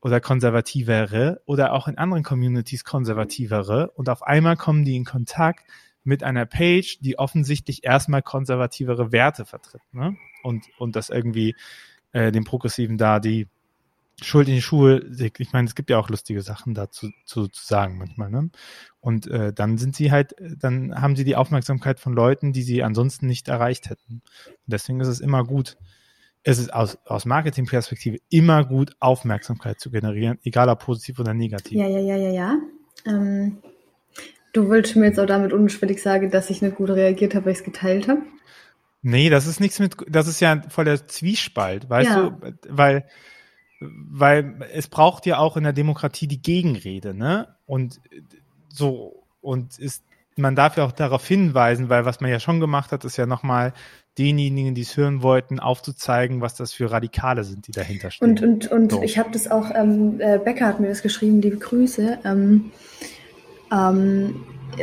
oder 0.00 0.18
Konservativere 0.18 1.42
oder 1.44 1.74
auch 1.74 1.88
in 1.88 1.98
anderen 1.98 2.24
Communities 2.24 2.84
Konservativere 2.84 3.90
und 3.90 4.08
auf 4.08 4.22
einmal 4.22 4.56
kommen 4.56 4.86
die 4.86 4.96
in 4.96 5.04
Kontakt 5.04 5.62
mit 6.04 6.22
einer 6.22 6.46
Page, 6.46 6.98
die 7.00 7.18
offensichtlich 7.18 7.84
erstmal 7.84 8.22
konservativere 8.22 9.12
Werte 9.12 9.44
vertritt, 9.44 9.82
ne? 9.92 10.16
Und, 10.42 10.66
und 10.78 10.96
das 10.96 11.10
irgendwie 11.10 11.54
äh, 12.12 12.32
den 12.32 12.44
Progressiven 12.44 12.96
da 12.96 13.20
die 13.20 13.48
Schuld 14.22 14.48
in 14.48 14.54
die 14.54 14.62
Schuhe, 14.62 15.02
ich 15.38 15.52
meine, 15.52 15.66
es 15.66 15.74
gibt 15.74 15.88
ja 15.88 15.98
auch 15.98 16.10
lustige 16.10 16.42
Sachen 16.42 16.74
dazu 16.74 17.08
zu, 17.24 17.48
zu 17.48 17.64
sagen 17.64 17.96
manchmal, 17.98 18.30
ne? 18.30 18.50
Und 19.00 19.26
äh, 19.28 19.52
dann 19.52 19.78
sind 19.78 19.96
sie 19.96 20.10
halt, 20.10 20.34
dann 20.58 20.94
haben 21.00 21.16
sie 21.16 21.24
die 21.24 21.36
Aufmerksamkeit 21.36 22.00
von 22.00 22.12
Leuten, 22.12 22.52
die 22.52 22.62
sie 22.62 22.82
ansonsten 22.82 23.26
nicht 23.26 23.48
erreicht 23.48 23.88
hätten. 23.88 24.22
Und 24.46 24.66
deswegen 24.66 25.00
ist 25.00 25.08
es 25.08 25.20
immer 25.20 25.44
gut, 25.44 25.78
es 26.42 26.58
ist 26.58 26.72
aus, 26.72 26.98
aus 27.06 27.24
Marketingperspektive 27.24 28.18
immer 28.28 28.64
gut, 28.64 28.94
Aufmerksamkeit 28.98 29.80
zu 29.80 29.90
generieren, 29.90 30.38
egal 30.42 30.68
ob 30.68 30.80
positiv 30.80 31.18
oder 31.18 31.34
negativ. 31.34 31.78
Ja, 31.78 31.86
ja, 31.86 32.00
ja, 32.00 32.16
ja, 32.16 32.30
ja. 32.30 32.58
Ähm, 33.06 33.58
du 34.52 34.68
wolltest 34.68 34.96
mir 34.96 35.06
jetzt 35.06 35.18
auch 35.20 35.26
damit 35.26 35.52
unschwellig 35.52 36.02
sagen, 36.02 36.30
dass 36.30 36.50
ich 36.50 36.62
nicht 36.62 36.76
gut 36.76 36.90
reagiert 36.90 37.34
habe, 37.34 37.46
weil 37.46 37.52
ich 37.52 37.58
es 37.58 37.64
geteilt 37.64 38.08
habe. 38.08 38.22
Nee, 39.02 39.30
das 39.30 39.46
ist 39.46 39.60
nichts 39.60 39.78
mit, 39.78 39.96
das 40.08 40.28
ist 40.28 40.40
ja 40.40 40.62
voll 40.68 40.84
der 40.84 41.06
Zwiespalt, 41.06 41.88
weißt 41.88 42.10
Ja. 42.10 42.30
du, 42.30 42.52
weil, 42.68 43.04
weil 43.80 44.56
es 44.74 44.88
braucht 44.88 45.24
ja 45.26 45.38
auch 45.38 45.56
in 45.56 45.64
der 45.64 45.72
Demokratie 45.72 46.26
die 46.26 46.42
Gegenrede, 46.42 47.14
ne? 47.14 47.48
Und 47.66 48.00
so, 48.68 49.24
und 49.40 49.78
ist, 49.78 50.04
man 50.36 50.54
darf 50.54 50.76
ja 50.76 50.84
auch 50.84 50.92
darauf 50.92 51.26
hinweisen, 51.26 51.88
weil 51.88 52.04
was 52.04 52.20
man 52.20 52.30
ja 52.30 52.40
schon 52.40 52.60
gemacht 52.60 52.92
hat, 52.92 53.04
ist 53.04 53.16
ja 53.16 53.26
nochmal 53.26 53.72
denjenigen, 54.18 54.74
die 54.74 54.82
es 54.82 54.96
hören 54.96 55.22
wollten, 55.22 55.60
aufzuzeigen, 55.60 56.40
was 56.42 56.54
das 56.54 56.72
für 56.72 56.90
Radikale 56.90 57.44
sind, 57.44 57.66
die 57.68 57.72
dahinter 57.72 58.10
stehen. 58.10 58.28
Und, 58.30 58.42
und, 58.42 58.70
und 58.70 58.92
So. 58.92 59.02
ich 59.02 59.18
habe 59.18 59.30
das 59.32 59.50
auch, 59.50 59.70
ähm, 59.74 60.20
äh, 60.20 60.38
Becker 60.38 60.66
hat 60.66 60.80
mir 60.80 60.88
das 60.88 61.00
geschrieben, 61.02 61.40
liebe 61.40 61.56
Grüße. 61.56 62.18
Ähm, 62.24 62.70
ähm, 63.70 64.34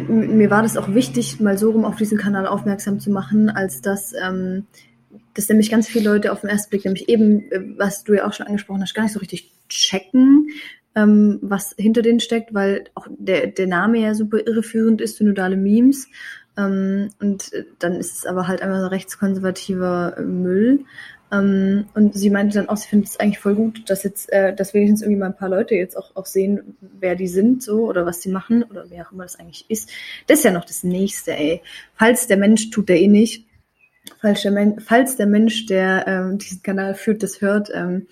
mir 0.08 0.50
war 0.50 0.64
das 0.64 0.78
auch 0.78 0.94
wichtig, 0.94 1.40
mal 1.40 1.58
so 1.58 1.72
rum 1.72 1.86
auf 1.86 1.96
diesen 1.96 2.18
Kanal 2.18 2.48
aufmerksam 2.48 3.00
zu 3.00 3.10
machen, 3.10 3.50
als 3.50 3.82
dass, 3.82 4.14
ähm, 4.14 4.66
dass 5.34 5.50
nämlich 5.50 5.70
ganz 5.70 5.88
viele 5.88 6.12
Leute 6.12 6.32
auf 6.32 6.42
den 6.42 6.50
ersten 6.50 6.70
Blick, 6.70 6.86
nämlich 6.86 7.10
eben, 7.10 7.52
äh, 7.52 7.62
was 7.78 8.04
du 8.04 8.14
ja 8.14 8.28
auch 8.28 8.34
schon 8.34 8.48
angesprochen 8.48 8.82
hast, 8.82 8.94
gar 8.94 9.04
nicht 9.04 9.14
so 9.14 9.20
richtig 9.20 9.52
checken, 9.70 10.50
ähm, 10.96 11.40
was 11.42 11.76
hinter 11.78 12.02
denen 12.02 12.20
steckt, 12.20 12.54
weil 12.54 12.86
auch 12.96 13.08
der, 13.10 13.48
der 13.48 13.68
Name 13.68 14.00
ja 14.00 14.14
super 14.14 14.40
irreführend 14.46 15.02
ist, 15.02 15.18
synodale 15.18 15.58
Memes. 15.58 16.08
Ähm, 16.58 17.10
und 17.20 17.54
äh, 17.54 17.66
dann 17.80 17.94
ist 17.94 18.18
es 18.18 18.26
aber 18.26 18.48
halt 18.48 18.62
einfach 18.62 18.80
so 18.80 18.88
rechtskonservativer 18.88 20.16
äh, 20.18 20.22
Müll. 20.24 20.86
Ähm, 21.32 21.86
und 21.94 22.14
sie 22.14 22.30
meinte 22.30 22.58
dann 22.58 22.70
auch, 22.70 22.78
sie 22.78 22.88
findet 22.88 23.10
es 23.10 23.20
eigentlich 23.20 23.40
voll 23.40 23.56
gut, 23.56 23.90
dass 23.90 24.04
jetzt, 24.04 24.32
äh, 24.32 24.56
dass 24.56 24.74
wenigstens 24.74 25.02
irgendwie 25.02 25.20
mal 25.20 25.28
ein 25.28 25.38
paar 25.38 25.50
Leute 25.50 25.76
jetzt 25.76 25.98
auch, 25.98 26.16
auch 26.16 26.26
sehen, 26.26 26.78
wer 26.80 27.16
die 27.16 27.28
sind, 27.28 27.62
so, 27.64 27.88
oder 27.88 28.06
was 28.06 28.22
sie 28.22 28.30
machen, 28.30 28.64
oder 28.64 28.86
wer 28.90 29.06
auch 29.06 29.12
immer 29.12 29.24
das 29.24 29.40
eigentlich 29.40 29.66
ist. 29.70 29.90
Das 30.28 30.40
ist 30.40 30.46
ja 30.46 30.52
noch 30.52 30.66
das 30.66 30.84
Nächste, 30.84 31.32
ey. 31.32 31.62
Falls 31.96 32.28
der 32.28 32.38
Mensch 32.38 32.70
tut 32.70 32.90
der 32.90 33.00
eh 33.00 33.08
nicht, 33.08 33.46
falls 34.22 34.42
der, 34.42 34.52
Men 34.52 34.80
falls 34.80 35.18
der 35.18 35.28
Mensch, 35.28 35.66
der 35.66 36.06
ähm, 36.08 36.38
diesen 36.38 36.64
Kanal 36.64 36.96
führt, 36.96 37.24
das 37.24 37.42
hört, 37.42 37.70
ähm, 37.74 38.08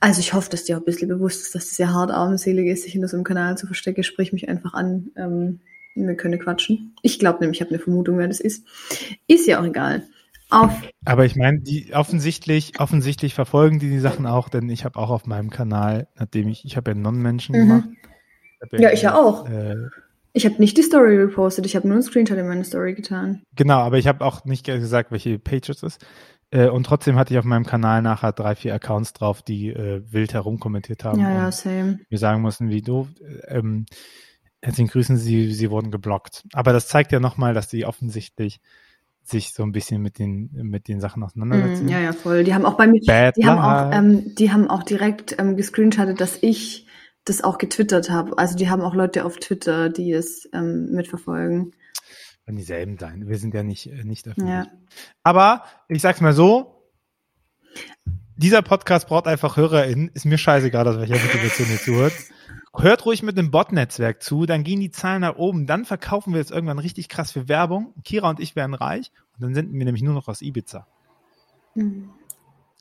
also 0.00 0.20
ich 0.20 0.32
hoffe, 0.32 0.50
dass 0.50 0.64
dir 0.64 0.76
auch 0.76 0.80
ein 0.80 0.84
bisschen 0.84 1.08
bewusst 1.08 1.42
ist, 1.42 1.54
dass 1.54 1.70
das 1.70 1.78
ja 1.78 1.92
hart 1.92 2.10
armselig 2.10 2.68
ist, 2.68 2.84
sich 2.84 2.94
in 2.94 3.06
so 3.08 3.16
einem 3.16 3.24
Kanal 3.24 3.58
zu 3.58 3.66
verstecken. 3.66 4.04
Sprich 4.04 4.32
mich 4.32 4.48
einfach 4.48 4.74
an. 4.74 5.10
Ähm, 5.16 5.60
wir 5.96 6.14
können 6.14 6.38
quatschen. 6.38 6.94
Ich 7.02 7.18
glaube 7.18 7.40
nämlich, 7.40 7.58
ich 7.58 7.62
habe 7.62 7.74
eine 7.74 7.82
Vermutung, 7.82 8.18
wer 8.18 8.28
das 8.28 8.38
ist. 8.38 8.64
Ist 9.26 9.48
ja 9.48 9.60
auch 9.60 9.64
egal. 9.64 10.04
Auf 10.50 10.72
Aber 11.04 11.24
ich 11.26 11.36
meine, 11.36 11.60
die 11.60 11.94
offensichtlich, 11.94 12.80
offensichtlich 12.80 13.34
verfolgen 13.34 13.78
die 13.78 13.90
die 13.90 13.98
Sachen 13.98 14.26
auch, 14.26 14.48
denn 14.48 14.68
ich 14.70 14.84
habe 14.84 14.98
auch 14.98 15.10
auf 15.10 15.26
meinem 15.26 15.50
Kanal, 15.50 16.08
nachdem 16.16 16.48
ich, 16.48 16.64
ich 16.64 16.76
habe 16.76 16.90
ja 16.92 16.94
Non-Menschen 16.96 17.54
Mhm. 17.56 17.68
gemacht. 17.68 17.88
hab 18.62 18.72
Ja, 18.80 18.90
ich 18.92 19.02
ja 19.02 19.14
auch. 19.14 19.48
Äh, 19.48 19.76
Ich 20.32 20.44
habe 20.46 20.56
nicht 20.58 20.76
die 20.76 20.82
Story 20.82 21.16
repostet, 21.16 21.66
ich 21.66 21.74
habe 21.76 21.86
nur 21.88 21.96
einen 21.96 22.02
Screenshot 22.02 22.38
in 22.38 22.46
meine 22.48 22.64
Story 22.64 22.94
getan. 22.94 23.42
genau, 23.56 23.78
aber 23.78 23.98
ich 23.98 24.06
habe 24.06 24.24
auch 24.24 24.44
nicht 24.44 24.64
gesagt, 24.64 25.10
welche 25.10 25.38
Page 25.38 25.68
es 25.70 25.82
ist. 25.82 26.04
Äh, 26.50 26.68
und 26.68 26.84
trotzdem 26.84 27.16
hatte 27.16 27.34
ich 27.34 27.38
auf 27.38 27.44
meinem 27.44 27.66
Kanal 27.66 28.00
nachher 28.02 28.32
drei, 28.32 28.54
vier 28.54 28.74
Accounts 28.74 29.12
drauf, 29.12 29.42
die 29.42 29.68
äh, 29.68 30.02
wild 30.10 30.32
herumkommentiert 30.32 31.04
haben. 31.04 31.20
Ja, 31.20 31.30
ja, 31.32 31.52
same. 31.52 31.98
mir 32.08 32.18
sagen 32.18 32.40
mussten, 32.40 32.70
wie 32.70 32.80
doof. 32.82 33.08
äh, 33.20 33.58
Ähm, 33.58 33.84
herzlichen 34.62 34.88
Grüßen, 34.90 35.16
sie, 35.18 35.52
sie 35.52 35.70
wurden 35.70 35.90
geblockt. 35.90 36.44
Aber 36.52 36.72
das 36.72 36.88
zeigt 36.88 37.12
ja 37.12 37.20
nochmal, 37.20 37.52
dass 37.54 37.68
die 37.68 37.84
offensichtlich 37.84 38.60
sich 39.30 39.52
so 39.52 39.62
ein 39.62 39.72
bisschen 39.72 40.02
mit 40.02 40.18
den, 40.18 40.50
mit 40.52 40.88
den 40.88 41.00
Sachen 41.00 41.22
auseinandersetzen. 41.22 41.86
Mm, 41.86 41.88
ja, 41.88 42.00
ja, 42.00 42.12
voll. 42.12 42.44
Die 42.44 42.54
haben 42.54 42.64
auch 42.64 42.76
bei 42.76 42.86
mir, 42.86 43.00
Bad 43.06 43.36
die 43.36 43.46
haben 43.46 43.58
auch, 43.58 43.96
ähm, 43.96 44.34
die 44.34 44.50
haben 44.52 44.68
auch 44.68 44.82
direkt 44.82 45.38
ähm, 45.38 45.56
gescreenshottet, 45.56 46.20
dass 46.20 46.38
ich 46.42 46.86
das 47.24 47.44
auch 47.44 47.58
getwittert 47.58 48.10
habe. 48.10 48.38
Also 48.38 48.56
die 48.56 48.70
haben 48.70 48.82
auch 48.82 48.94
Leute 48.94 49.24
auf 49.24 49.36
Twitter, 49.36 49.88
die 49.90 50.12
es 50.12 50.48
ähm, 50.52 50.90
mitverfolgen. 50.92 51.72
Wenn 52.46 52.56
dieselben 52.56 52.96
sein. 52.98 53.28
Wir 53.28 53.38
sind 53.38 53.52
ja 53.54 53.62
nicht, 53.62 53.86
äh, 53.86 54.04
nicht 54.04 54.26
öffentlich. 54.26 54.50
Ja. 54.50 54.66
Aber 55.22 55.64
ich 55.88 56.00
sag's 56.00 56.20
mal 56.20 56.32
so, 56.32 56.90
dieser 58.36 58.62
Podcast 58.62 59.08
braucht 59.08 59.26
einfach 59.26 59.56
HörerInnen. 59.56 60.10
Ist 60.14 60.24
mir 60.24 60.38
scheißegal, 60.38 60.86
aus 60.88 60.98
welcher 60.98 61.18
Motivation 61.22 61.68
ihr 61.70 61.78
zuhört. 61.78 62.12
Hört 62.80 63.06
ruhig 63.06 63.24
mit 63.24 63.36
dem 63.36 63.50
Bot-Netzwerk 63.50 64.22
zu, 64.22 64.46
dann 64.46 64.62
gehen 64.62 64.78
die 64.78 64.92
Zahlen 64.92 65.22
nach 65.22 65.34
oben, 65.34 65.66
dann 65.66 65.84
verkaufen 65.84 66.32
wir 66.32 66.38
jetzt 66.38 66.52
irgendwann 66.52 66.78
richtig 66.78 67.08
krass 67.08 67.32
für 67.32 67.48
Werbung. 67.48 67.92
Kira 68.04 68.30
und 68.30 68.38
ich 68.38 68.54
werden 68.54 68.74
reich 68.74 69.10
und 69.34 69.42
dann 69.42 69.54
senden 69.54 69.76
wir 69.76 69.84
nämlich 69.84 70.04
nur 70.04 70.14
noch 70.14 70.28
aus 70.28 70.42
Ibiza. 70.42 70.86
Mhm. 71.74 72.10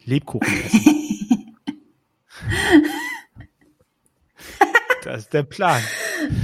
Lebkuchen 0.04 0.54
essen. 0.66 1.56
das 5.04 5.22
ist 5.24 5.34
der 5.34 5.44
Plan. 5.44 5.82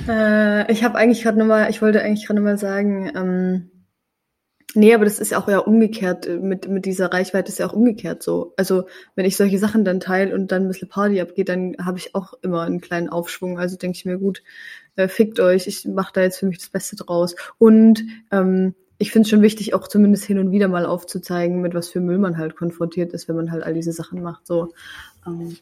Äh, 0.07 0.71
ich 0.71 0.83
habe 0.83 0.97
eigentlich 0.97 1.21
gerade 1.21 1.37
nochmal, 1.37 1.69
ich 1.69 1.81
wollte 1.81 2.01
eigentlich 2.01 2.25
gerade 2.25 2.39
nochmal 2.39 2.57
sagen, 2.57 3.11
ähm, 3.15 3.69
Nee, 4.75 4.93
aber 4.93 5.05
das 5.05 5.19
ist 5.19 5.31
ja 5.31 5.39
auch 5.39 5.47
ja 5.47 5.59
umgekehrt. 5.59 6.25
äh, 6.27 6.37
Mit, 6.37 6.67
mit 6.67 6.85
dieser 6.85 7.11
Reichweite 7.11 7.49
ist 7.51 7.59
ja 7.59 7.67
auch 7.67 7.73
umgekehrt 7.73 8.23
so. 8.23 8.53
Also, 8.57 8.85
wenn 9.15 9.25
ich 9.25 9.37
solche 9.37 9.59
Sachen 9.59 9.85
dann 9.85 9.99
teile 9.99 10.33
und 10.33 10.51
dann 10.51 10.63
ein 10.63 10.67
bisschen 10.67 10.89
Party 10.89 11.21
abgeht, 11.21 11.49
dann 11.49 11.75
habe 11.83 11.97
ich 11.97 12.15
auch 12.15 12.33
immer 12.41 12.61
einen 12.63 12.81
kleinen 12.81 13.09
Aufschwung. 13.09 13.59
Also 13.59 13.77
denke 13.77 13.97
ich 13.97 14.05
mir, 14.05 14.17
gut, 14.17 14.41
äh, 14.95 15.07
fickt 15.07 15.39
euch, 15.39 15.67
ich 15.67 15.85
mache 15.85 16.13
da 16.13 16.21
jetzt 16.21 16.39
für 16.39 16.45
mich 16.47 16.57
das 16.59 16.69
Beste 16.69 16.95
draus. 16.95 17.35
Und 17.57 18.03
ähm, 18.31 18.73
ich 18.97 19.11
finde 19.11 19.25
es 19.25 19.29
schon 19.29 19.41
wichtig, 19.41 19.73
auch 19.73 19.87
zumindest 19.87 20.23
hin 20.25 20.39
und 20.39 20.51
wieder 20.51 20.67
mal 20.67 20.85
aufzuzeigen, 20.85 21.61
mit 21.61 21.73
was 21.73 21.89
für 21.89 21.99
Müll 21.99 22.17
man 22.19 22.37
halt 22.37 22.55
konfrontiert 22.55 23.11
ist, 23.13 23.27
wenn 23.27 23.35
man 23.35 23.51
halt 23.51 23.63
all 23.63 23.73
diese 23.73 23.91
Sachen 23.91 24.21
macht. 24.21 24.47
So. 24.47 24.73
Ähm, 25.27 25.57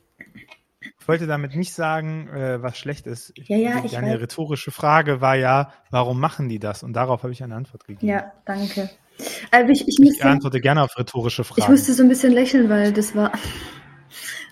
Ich 0.99 1.07
wollte 1.07 1.27
damit 1.27 1.55
nicht 1.55 1.73
sagen, 1.73 2.27
äh, 2.29 2.61
was 2.61 2.77
schlecht 2.77 3.07
ist. 3.07 3.33
Ja, 3.35 3.57
ja, 3.57 3.79
Die- 3.81 3.87
ich 3.87 3.93
weiß. 3.93 4.19
rhetorische 4.19 4.71
Frage 4.71 5.21
war 5.21 5.35
ja, 5.35 5.71
warum 5.89 6.19
machen 6.19 6.49
die 6.49 6.59
das? 6.59 6.83
Und 6.83 6.93
darauf 6.93 7.23
habe 7.23 7.33
ich 7.33 7.43
eine 7.43 7.55
Antwort 7.55 7.85
gegeben. 7.85 8.07
ja, 8.07 8.31
danke. 8.45 8.89
Also 9.51 9.71
ich, 9.71 9.87
ich, 9.87 9.99
Ich 9.99 9.99
musste, 9.99 10.25
antworte 10.25 10.61
gerne 10.61 10.83
auf 10.83 10.97
rhetorische 10.97 11.41
ich 11.41 11.47
Fragen. 11.47 11.71
musste 11.71 11.93
so 11.93 12.03
ein 12.03 12.09
bisschen 12.09 12.33
lächeln, 12.33 12.69
weil 12.69 12.91
das 12.93 13.15
war, 13.15 13.31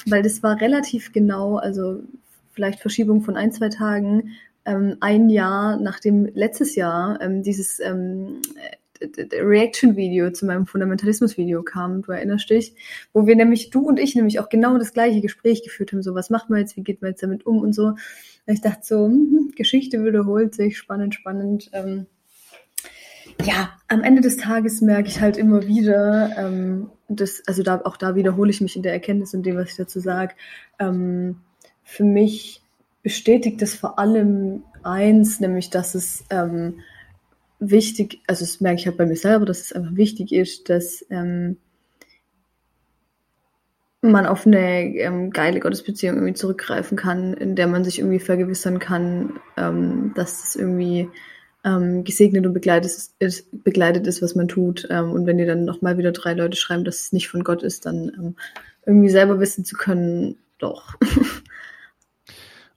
weil 0.06 0.24
das 0.24 0.44
war 0.44 0.60
relativ 0.60 1.12
genau, 1.12 1.58
also 1.58 2.02
vielleicht 2.52 2.80
Verschiebung 2.80 3.22
von 3.22 3.36
ein, 3.36 3.52
zwei 3.52 3.70
Tagen, 3.70 4.32
ähm, 4.66 4.98
ein 5.00 5.30
Jahr 5.30 5.78
nachdem 5.78 6.26
letztes 6.34 6.76
Jahr 6.76 7.20
ähm, 7.22 7.42
dieses 7.42 7.80
ähm, 7.80 8.42
äh, 8.56 8.76
Reaction-Video 9.42 10.32
zu 10.32 10.46
meinem 10.46 10.66
Fundamentalismus-Video 10.68 11.64
kam, 11.64 12.02
du 12.02 12.12
erinnerst 12.12 12.50
dich, 12.50 12.76
wo 13.14 13.26
wir 13.26 13.36
nämlich, 13.36 13.70
du 13.70 13.88
und 13.88 13.98
ich 13.98 14.16
nämlich 14.16 14.40
auch 14.40 14.50
genau 14.50 14.78
das 14.78 14.94
gleiche 14.94 15.22
Gespräch 15.22 15.64
geführt 15.64 15.94
haben, 15.94 16.04
so 16.04 16.16
was 16.16 16.30
macht 16.30 16.50
man 16.50 16.60
jetzt, 16.60 16.76
wie 16.76 16.84
geht 16.84 17.02
man 17.02 17.12
jetzt 17.12 17.24
damit 17.24 17.46
um 17.46 17.60
und 17.60 17.74
so. 17.74 17.86
Und 17.86 17.98
ich 18.48 18.62
dachte 18.62 18.82
so, 18.84 19.06
hm, 19.06 19.54
Geschichte 19.56 20.04
wiederholt 20.04 20.54
sich, 20.54 20.78
spannend, 20.78 21.16
spannend. 21.16 21.70
Ähm, 21.72 22.08
ja, 23.44 23.74
am 23.88 24.04
Ende 24.04 24.22
des 24.22 24.38
Tages 24.38 24.82
merke 24.82 25.08
ich 25.08 25.22
halt 25.22 25.38
immer 25.38 25.66
wieder, 25.66 26.36
ähm, 26.38 26.90
das, 27.08 27.42
also 27.48 27.64
da, 27.64 27.82
auch 27.84 27.98
da 27.98 28.16
wiederhole 28.16 28.50
ich 28.50 28.62
mich 28.62 28.76
in 28.76 28.84
der 28.84 28.94
Erkenntnis 28.94 29.34
und 29.34 29.44
dem, 29.44 29.56
was 29.56 29.72
ich 29.72 29.78
dazu 29.78 30.00
sage. 30.00 30.34
Ähm, 30.78 31.38
für 31.84 32.04
mich 32.04 32.62
bestätigt 33.02 33.62
es 33.62 33.76
vor 33.76 33.98
allem 33.98 34.64
eins, 34.84 35.40
nämlich 35.40 35.70
dass 35.70 35.96
es 35.96 36.26
ähm, 36.30 36.80
wichtig, 37.60 38.22
also 38.28 38.44
das 38.46 38.62
merke 38.62 38.80
ich 38.80 38.88
halt 38.88 38.98
bei 38.98 39.06
mir 39.06 39.16
selber, 39.16 39.46
dass 39.46 39.62
es 39.62 39.74
einfach 39.74 39.96
wichtig 39.96 40.32
ist, 40.32 40.70
dass 40.70 41.06
ähm, 41.10 41.58
man 44.02 44.26
auf 44.26 44.46
eine 44.46 44.96
ähm, 44.96 45.32
geile 45.32 45.60
Gottesbeziehung 45.60 46.16
irgendwie 46.16 46.34
zurückgreifen 46.34 46.98
kann, 46.98 47.34
in 47.34 47.56
der 47.56 47.68
man 47.68 47.84
sich 47.84 48.00
irgendwie 48.00 48.20
vergewissern 48.20 48.80
kann, 48.80 49.40
ähm, 49.58 50.14
dass 50.16 50.50
es 50.50 50.56
irgendwie 50.56 51.10
ähm, 51.64 52.04
gesegnet 52.04 52.46
und 52.46 52.54
begleitet 52.54 52.92
ist, 52.92 53.16
ist, 53.20 53.64
begleitet 53.64 54.08
ist, 54.08 54.22
was 54.22 54.36
man 54.36 54.48
tut. 54.48 54.88
Ähm, 54.90 55.12
und 55.12 55.26
wenn 55.26 55.38
dir 55.38 55.48
dann 55.48 55.66
nochmal 55.66 55.98
wieder 55.98 56.12
drei 56.12 56.34
Leute 56.34 56.58
schreiben, 56.58 56.86
dass 56.86 57.02
es 57.02 57.12
nicht 57.12 57.28
von 57.30 57.44
Gott 57.44 57.64
ist, 57.64 57.86
dann 57.86 58.12
ähm, 58.18 58.36
irgendwie 58.86 59.10
selber 59.10 59.40
wissen 59.40 59.66
zu 59.66 59.76
können, 59.76 60.38
doch. 60.58 60.96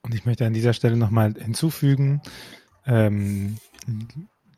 Und 0.03 0.15
ich 0.15 0.27
möchte 0.27 0.45
an 0.45 0.53
dieser 0.53 0.73
Stelle 0.73 0.97
nochmal 0.97 1.35
hinzufügen, 1.39 2.23
ähm, 2.87 3.59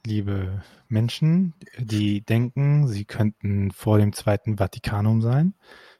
liebe 0.06 0.62
Menschen, 0.88 1.52
die 1.78 2.22
denken, 2.22 2.88
sie 2.88 3.04
könnten 3.04 3.70
vor 3.70 3.98
dem 3.98 4.14
Zweiten 4.14 4.56
Vatikanum 4.56 5.20
sein 5.20 5.54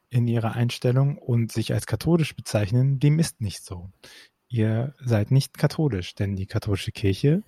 in 0.08 0.26
ihrer 0.28 0.52
Einstellung 0.52 1.18
und 1.18 1.52
sich 1.52 1.74
als 1.74 1.86
katholisch 1.86 2.34
bezeichnen, 2.36 3.00
dem 3.00 3.18
ist 3.18 3.40
nicht 3.40 3.62
so. 3.64 3.90
Ihr 4.48 4.94
seid 5.04 5.30
nicht 5.30 5.58
katholisch, 5.58 6.14
denn 6.14 6.36
die 6.36 6.46
katholische 6.46 6.92
Kirche 6.92 7.42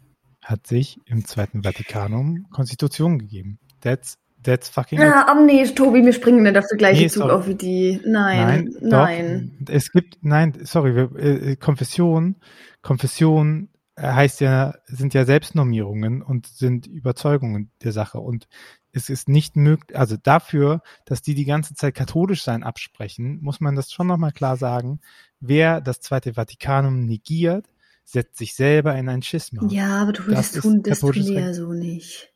hat 0.47 0.67
sich 0.67 1.01
im 1.07 1.25
Zweiten 1.25 1.63
Vatikanum 1.65 2.47
Konstitution 2.51 3.19
gegeben. 3.19 3.59
That's, 3.81 4.17
that's 4.45 4.69
fucking. 4.69 5.01
Ja, 5.01 5.27
aber 5.27 5.41
nee, 5.41 5.65
Tobi, 5.67 6.05
wir 6.05 6.13
springen 6.13 6.45
nicht 6.45 6.57
auf 6.57 6.67
den 6.71 6.79
gleichen 6.79 7.03
Nee, 7.03 7.09
Zug 7.09 7.25
sorry. 7.25 7.35
auf 7.35 7.49
wie 7.49 7.55
die. 7.57 8.01
Nein, 8.07 8.73
nein. 8.81 9.51
Doch, 9.61 9.73
es 9.73 9.91
gibt, 9.91 10.19
nein, 10.23 10.55
sorry, 10.63 10.95
wir, 10.95 11.17
äh, 11.17 11.57
Konfession, 11.57 12.37
Konfession 12.81 13.69
äh, 13.97 14.03
heißt 14.03 14.41
ja, 14.41 14.75
sind 14.87 15.15
ja 15.15 15.25
Selbstnormierungen 15.25 16.23
und 16.23 16.47
sind 16.47 16.87
Überzeugungen 16.87 17.71
der 17.83 17.91
Sache 17.93 18.21
und 18.21 18.47
es 18.93 19.11
ist 19.11 19.29
nicht 19.29 19.57
möglich, 19.57 19.99
also 19.99 20.17
dafür, 20.17 20.81
dass 21.05 21.21
die 21.23 21.35
die 21.35 21.45
ganze 21.45 21.75
Zeit 21.75 21.95
katholisch 21.95 22.43
sein 22.45 22.63
absprechen, 22.63 23.41
muss 23.43 23.61
man 23.61 23.75
das 23.75 23.93
schon 23.93 24.07
nochmal 24.07 24.33
klar 24.33 24.57
sagen, 24.57 25.01
wer 25.41 25.81
das 25.81 26.01
Zweite 26.01 26.35
Vatikanum 26.35 27.05
negiert, 27.05 27.67
setzt 28.07 28.39
sich 28.39 28.55
selber 28.55 28.97
in 28.97 29.09
ein 29.09 29.23
Schisma. 29.23 29.67
Ja, 29.69 30.01
aber 30.01 30.13
du 30.13 30.23
Das 30.23 30.53
das 30.53 30.63
tun, 30.63 30.83
das 30.83 31.01
tun 31.01 31.13
ja 31.15 31.53
so 31.53 31.73
nicht. 31.73 32.33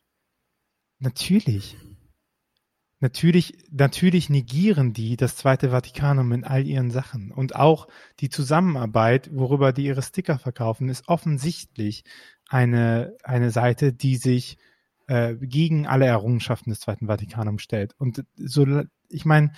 Natürlich. 0.99 1.77
Natürlich, 2.99 3.57
natürlich 3.71 4.29
negieren 4.29 4.93
die 4.93 5.17
das 5.17 5.35
Zweite 5.35 5.71
Vatikanum 5.71 6.31
in 6.33 6.43
all 6.43 6.67
ihren 6.67 6.91
Sachen. 6.91 7.31
Und 7.31 7.55
auch 7.55 7.87
die 8.19 8.29
Zusammenarbeit, 8.29 9.31
worüber 9.33 9.73
die 9.73 9.85
ihre 9.85 10.03
Sticker 10.03 10.37
verkaufen, 10.37 10.87
ist 10.87 11.07
offensichtlich 11.07 12.03
eine, 12.47 13.15
eine 13.23 13.49
Seite, 13.49 13.91
die 13.91 14.17
sich 14.17 14.59
äh, 15.07 15.35
gegen 15.35 15.87
alle 15.87 16.05
Errungenschaften 16.05 16.69
des 16.69 16.81
Zweiten 16.81 17.07
Vatikanums 17.07 17.63
stellt. 17.63 17.95
Und 17.97 18.23
so, 18.35 18.83
ich 19.09 19.25
meine, 19.25 19.51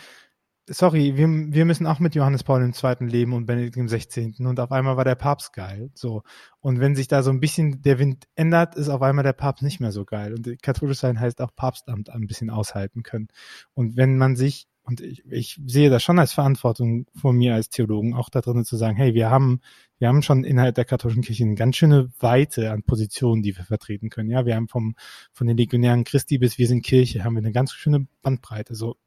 sorry, 0.68 1.18
wir, 1.18 1.28
wir 1.28 1.66
müssen 1.66 1.88
auch 1.88 2.00
mit 2.00 2.16
Johannes 2.16 2.44
Paul 2.44 2.64
II. 2.64 2.96
leben 3.06 3.34
und 3.34 3.46
Benedikt 3.46 3.78
XVI. 3.78 4.34
Und 4.40 4.60
auf 4.60 4.72
einmal 4.72 4.98
war 4.98 5.04
der 5.04 5.16
Papst 5.16 5.54
geil. 5.54 5.92
So. 5.94 6.24
Und 6.60 6.80
wenn 6.80 6.96
sich 6.96 7.08
da 7.08 7.24
so 7.24 7.32
ein 7.32 7.40
bisschen 7.40 7.82
der 7.82 8.00
Wind 8.00 8.28
ändert, 8.36 8.76
ist 8.76 8.90
auf 8.90 9.02
einmal 9.02 9.24
der 9.24 9.34
Papst 9.34 9.64
nicht 9.64 9.80
mehr 9.80 9.92
so 9.92 10.06
geil. 10.06 10.34
Und 10.34 10.62
katholisch 10.62 11.00
sein 11.00 11.20
heißt 11.20 11.42
auch 11.42 11.56
Papstamt 11.56 12.10
ein 12.10 12.28
bisschen 12.28 12.50
aushalten 12.50 13.04
können. 13.04 13.28
Und 13.74 13.98
wenn 13.98 14.18
man 14.18 14.36
sich, 14.36 14.68
und 14.84 15.02
ich, 15.02 15.24
ich 15.30 15.60
sehe 15.66 15.90
das 15.90 16.04
schon 16.04 16.20
als 16.20 16.34
Verantwortung 16.34 17.08
von 17.16 17.36
mir 17.36 17.56
als 17.56 17.70
Theologen, 17.70 18.14
auch 18.14 18.30
da 18.30 18.42
drinnen 18.42 18.66
zu 18.66 18.78
sagen, 18.78 18.98
hey, 18.98 19.14
wir 19.14 19.30
haben, 19.30 19.62
wir 19.98 20.08
haben 20.08 20.22
schon 20.22 20.44
innerhalb 20.44 20.76
der 20.76 20.86
katholischen 20.86 21.24
Kirche 21.24 21.44
eine 21.44 21.56
ganz 21.56 21.76
schöne 21.76 22.12
Weite 22.20 22.72
an 22.72 22.84
Positionen, 22.84 23.42
die 23.42 23.56
wir 23.56 23.64
vertreten 23.64 24.10
können. 24.10 24.30
Ja, 24.30 24.46
wir 24.46 24.56
haben 24.56 24.68
vom, 24.68 24.96
von 25.32 25.48
den 25.48 25.58
Legionären 25.58 26.04
Christi 26.04 26.38
bis 26.38 26.58
wir 26.58 26.68
sind 26.68 26.84
Kirche, 26.84 27.24
haben 27.24 27.34
wir 27.34 27.40
eine 27.40 27.52
ganz 27.52 27.74
schöne 27.74 28.08
Bandbreite. 28.22 28.76
So. 28.76 28.98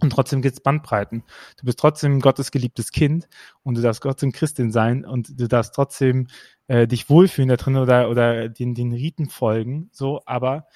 Und 0.00 0.10
trotzdem 0.10 0.42
gibt's 0.42 0.60
Bandbreiten. 0.60 1.22
Du 1.56 1.66
bist 1.66 1.78
trotzdem 1.78 2.20
Gottes 2.20 2.50
geliebtes 2.50 2.90
Kind 2.90 3.28
und 3.62 3.76
du 3.76 3.82
darfst 3.82 4.02
trotzdem 4.02 4.32
Christin 4.32 4.70
sein 4.72 5.04
und 5.04 5.40
du 5.40 5.46
darfst 5.46 5.74
trotzdem 5.74 6.26
äh, 6.66 6.86
dich 6.86 7.08
wohlfühlen 7.08 7.48
da 7.48 7.56
drin 7.56 7.76
oder, 7.76 8.10
oder 8.10 8.48
den, 8.48 8.74
den 8.74 8.92
Riten 8.92 9.28
folgen, 9.28 9.90
so, 9.92 10.20
aber 10.26 10.66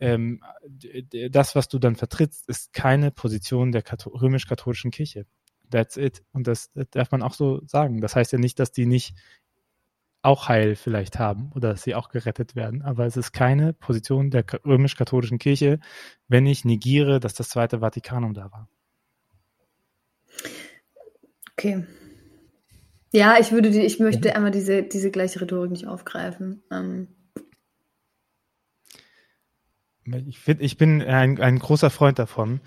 ähm, 0.00 0.42
das, 1.30 1.54
was 1.54 1.68
du 1.68 1.78
dann 1.78 1.94
vertrittst, 1.94 2.48
ist 2.48 2.72
keine 2.72 3.10
Position 3.10 3.70
der 3.70 3.82
Katho 3.82 4.10
römisch-katholischen 4.10 4.90
Kirche. 4.90 5.26
That's 5.70 5.96
it. 5.96 6.22
Und 6.32 6.46
das, 6.46 6.72
das 6.72 6.88
darf 6.90 7.10
man 7.12 7.22
auch 7.22 7.34
so 7.34 7.60
sagen. 7.66 8.00
Das 8.00 8.16
heißt 8.16 8.32
ja 8.32 8.38
nicht, 8.38 8.58
dass 8.58 8.72
die 8.72 8.86
nicht 8.86 9.14
auch 10.22 10.48
Heil 10.48 10.76
vielleicht 10.76 11.18
haben 11.18 11.50
oder 11.54 11.70
dass 11.70 11.82
sie 11.82 11.94
auch 11.94 12.08
gerettet 12.10 12.54
werden. 12.54 12.82
Aber 12.82 13.06
es 13.06 13.16
ist 13.16 13.32
keine 13.32 13.72
Position 13.72 14.30
der 14.30 14.42
ka- 14.42 14.58
römisch-katholischen 14.64 15.38
Kirche, 15.38 15.80
wenn 16.28 16.46
ich 16.46 16.64
negiere, 16.64 17.20
dass 17.20 17.34
das 17.34 17.48
Zweite 17.48 17.80
Vatikanum 17.80 18.34
da 18.34 18.50
war. 18.50 18.68
Okay. 21.52 21.86
Ja, 23.12 23.38
ich 23.38 23.50
würde 23.50 23.70
die, 23.70 23.80
ich 23.80 23.98
möchte 23.98 24.36
einmal 24.36 24.50
diese, 24.50 24.82
diese 24.82 25.10
gleiche 25.10 25.40
Rhetorik 25.40 25.70
nicht 25.70 25.86
aufgreifen. 25.86 26.62
Ähm, 26.70 27.08
Ich, 30.26 30.38
find, 30.40 30.60
ich 30.60 30.76
bin 30.76 31.02
ein, 31.02 31.40
ein 31.40 31.58
großer 31.58 31.90
Freund 31.90 32.18
davon, 32.18 32.60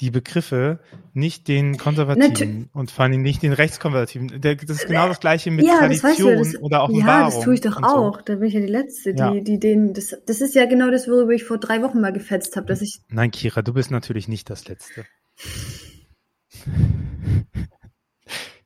die 0.00 0.10
Begriffe 0.10 0.78
nicht 1.14 1.48
den 1.48 1.78
Konservativen 1.78 2.68
und 2.74 2.90
vor 2.90 3.04
allem 3.06 3.22
nicht 3.22 3.42
den 3.42 3.52
Rechtskonservativen. 3.54 4.40
Das 4.40 4.62
ist 4.64 4.86
genau 4.86 5.08
das 5.08 5.20
gleiche 5.20 5.50
mit 5.50 5.66
ja, 5.66 5.88
das 5.88 6.02
weißt 6.04 6.18
du, 6.18 6.24
Tradition 6.24 6.32
ja, 6.32 6.38
das, 6.52 6.62
oder 6.62 6.76
ja, 6.76 6.82
Offenbarung. 6.84 7.30
das 7.34 7.40
tue 7.44 7.54
ich 7.54 7.60
doch 7.62 7.76
und 7.76 7.84
so. 7.88 7.96
auch. 7.96 8.20
Da 8.22 8.34
bin 8.34 8.48
ich 8.48 8.54
ja 8.54 8.60
die 8.60 8.66
Letzte, 8.66 9.14
die, 9.14 9.18
Ja. 9.20 9.32
die 9.40 9.58
den, 9.58 9.94
das, 9.94 10.14
das 10.26 10.40
ist 10.42 10.54
ja 10.54 10.66
genau 10.66 10.90
das, 10.90 11.08
worüber 11.08 11.32
ich 11.32 11.44
vor 11.44 11.58
drei 11.58 11.82
Wochen 11.82 12.00
mal 12.00 12.12
gefetzt 12.12 12.56
habe, 12.56 12.66
dass 12.66 12.82
ich, 12.82 13.00
Nein, 13.08 13.30
Kira, 13.30 13.62
du 13.62 13.72
bist 13.72 13.90
natürlich 13.90 14.28
nicht 14.28 14.50
das 14.50 14.68
Letzte. 14.68 15.06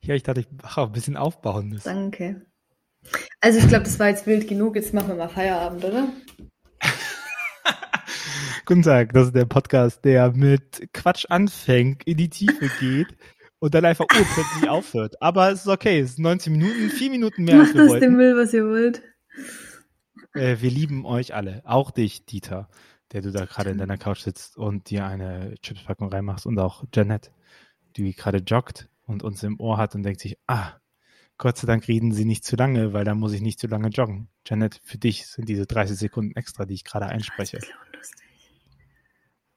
ja, 0.02 0.14
ich 0.14 0.22
dachte, 0.24 0.40
ich 0.40 0.48
mache 0.62 0.80
auch 0.80 0.86
ein 0.86 0.92
bisschen 0.92 1.16
aufbauendes. 1.16 1.84
danke. 1.84 2.42
Also 3.40 3.58
ich 3.58 3.68
glaube, 3.68 3.84
das 3.84 3.98
war 3.98 4.08
jetzt 4.08 4.26
wild 4.26 4.46
genug. 4.48 4.76
Jetzt 4.76 4.92
machen 4.92 5.08
wir 5.08 5.14
mal 5.14 5.28
Feierabend, 5.28 5.84
oder? 5.84 6.08
Guten 8.70 8.82
Tag, 8.82 9.12
das 9.14 9.26
ist 9.26 9.34
der 9.34 9.46
Podcast, 9.46 10.04
der 10.04 10.30
mit 10.30 10.90
Quatsch 10.92 11.26
anfängt, 11.28 12.04
in 12.04 12.16
die 12.16 12.28
Tiefe 12.28 12.70
geht 12.78 13.08
und 13.58 13.74
dann 13.74 13.84
einfach 13.84 14.06
urplötzlich 14.16 14.70
aufhört. 14.70 15.20
Aber 15.20 15.50
es 15.50 15.62
ist 15.62 15.66
okay, 15.66 15.98
es 15.98 16.14
sind 16.14 16.22
19 16.22 16.52
Minuten, 16.52 16.88
4 16.88 17.10
Minuten 17.10 17.42
mehr 17.42 17.56
Macht 17.56 17.76
aus 17.76 17.98
dem. 17.98 18.14
Müll, 18.14 18.36
was 18.36 18.54
ihr 18.54 18.64
wollt. 18.64 19.02
Äh, 20.34 20.58
wir 20.60 20.70
lieben 20.70 21.04
euch 21.04 21.34
alle, 21.34 21.62
auch 21.64 21.90
dich, 21.90 22.26
Dieter, 22.26 22.68
der 23.10 23.22
du 23.22 23.32
da 23.32 23.44
gerade 23.44 23.70
in 23.70 23.78
deiner 23.78 23.98
Couch 23.98 24.20
sitzt 24.20 24.56
und 24.56 24.88
dir 24.88 25.04
eine 25.04 25.56
Chipspackung 25.60 26.08
reinmachst 26.08 26.46
und 26.46 26.56
auch 26.60 26.84
Janet, 26.94 27.32
die 27.96 28.14
gerade 28.14 28.38
joggt 28.38 28.88
und 29.04 29.24
uns 29.24 29.42
im 29.42 29.58
Ohr 29.58 29.78
hat 29.78 29.96
und 29.96 30.04
denkt 30.04 30.20
sich, 30.20 30.38
ah, 30.46 30.74
Gott 31.38 31.56
sei 31.56 31.66
Dank 31.66 31.88
reden 31.88 32.12
sie 32.12 32.24
nicht 32.24 32.44
zu 32.44 32.54
lange, 32.54 32.92
weil 32.92 33.04
dann 33.04 33.18
muss 33.18 33.32
ich 33.32 33.40
nicht 33.40 33.58
zu 33.58 33.66
lange 33.66 33.88
joggen. 33.88 34.28
Janet, 34.46 34.80
für 34.84 34.98
dich 34.98 35.26
sind 35.26 35.48
diese 35.48 35.66
30 35.66 35.98
Sekunden 35.98 36.36
extra, 36.36 36.66
die 36.66 36.74
ich 36.74 36.84
gerade 36.84 37.06
einspreche. 37.06 37.56
Das 37.56 37.68
ist 37.68 37.74
unlustig. 37.92 38.29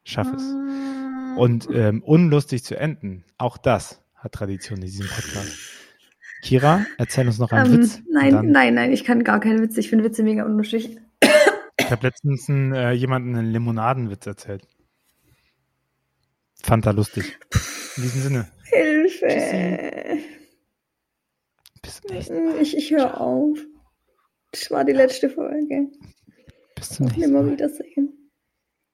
Schaff 0.03 0.27
es. 0.33 0.41
Ah. 0.41 1.35
Und 1.37 1.67
ähm, 1.73 2.03
unlustig 2.03 2.63
zu 2.63 2.77
enden, 2.77 3.23
auch 3.37 3.57
das 3.57 4.01
hat 4.15 4.33
Tradition 4.33 4.79
in 4.79 4.85
diesem 4.85 5.07
Podcast. 5.07 5.57
Kira, 6.43 6.85
erzähl 6.97 7.25
uns 7.27 7.39
noch 7.39 7.51
einen 7.51 7.73
Ähm, 7.73 7.79
Witz. 7.81 8.01
nein, 8.11 8.51
nein, 8.51 8.73
nein, 8.73 8.91
ich 8.91 9.03
kann 9.05 9.23
gar 9.23 9.39
keine 9.39 9.61
Witze. 9.61 9.79
Ich 9.79 9.89
finde 9.89 10.03
Witze 10.03 10.23
mega 10.23 10.43
unlustig. 10.45 10.97
Ich 11.79 11.89
habe 11.91 12.05
letztens 12.07 12.49
einen, 12.49 12.73
äh, 12.73 12.91
jemanden 12.91 13.35
einen 13.35 13.51
Limonadenwitz 13.51 14.25
erzählt. 14.27 14.67
Fand 16.61 16.85
er 16.85 16.93
lustig. 16.93 17.37
In 17.97 18.03
diesem 18.03 18.21
Sinne. 18.21 18.47
Hilfe. 18.65 20.19
Bis 21.81 22.01
zum 22.01 22.15
nächsten, 22.15 22.61
Ich, 22.61 22.77
ich 22.77 22.91
höre 22.91 23.19
auf. 23.19 23.57
Das 24.51 24.69
war 24.71 24.85
die 24.85 24.93
letzte 24.93 25.29
Folge. 25.29 25.87
bis 26.75 26.89
zum 26.89 27.07
nächsten 27.07 27.31
Mal. 27.33 27.51
Wiedersehen. 27.51 28.22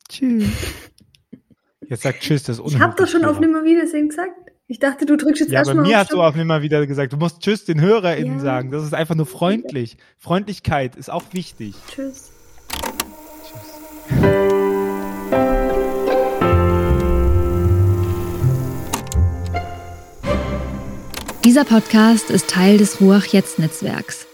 Tschüss. 0.09 0.45
Jetzt 1.87 2.03
sagt 2.03 2.19
Tschüss, 2.21 2.43
das 2.43 2.59
ist 2.59 2.65
Ich 2.67 2.79
habe 2.79 2.95
doch 2.95 3.07
schon 3.07 3.23
auf 3.25 3.37
Kira. 3.39 3.47
Nimmer 3.47 3.63
Wiedersehen 3.63 4.09
gesagt. 4.09 4.33
Ich 4.67 4.77
dachte, 4.77 5.07
du 5.07 5.17
drückst 5.17 5.41
jetzt 5.41 5.51
Ja, 5.51 5.61
bei 5.63 5.67
erstmal 5.69 5.85
mir 5.87 5.95
auf 5.95 6.01
hast 6.01 6.11
du 6.11 6.21
auf 6.21 6.35
wieder 6.61 6.85
gesagt, 6.85 7.13
du 7.13 7.17
musst 7.17 7.41
Tschüss 7.41 7.65
den 7.65 7.81
HörerInnen 7.81 8.35
Ja. 8.37 8.39
sagen. 8.43 8.69
Das 8.69 8.83
ist 8.83 8.93
einfach 8.93 9.15
nur 9.15 9.25
freundlich. 9.25 9.97
Freundlichkeit 10.19 10.95
ist 10.95 11.09
auch 11.09 11.23
wichtig. 11.31 11.73
Tschüss. 11.89 12.29
Dieser 21.43 21.65
Podcast 21.65 22.29
ist 22.29 22.47
Teil 22.51 22.77
des 22.77 23.01
Ruach 23.01 23.25
Jetzt 23.25 23.57
Netzwerks. 23.57 24.27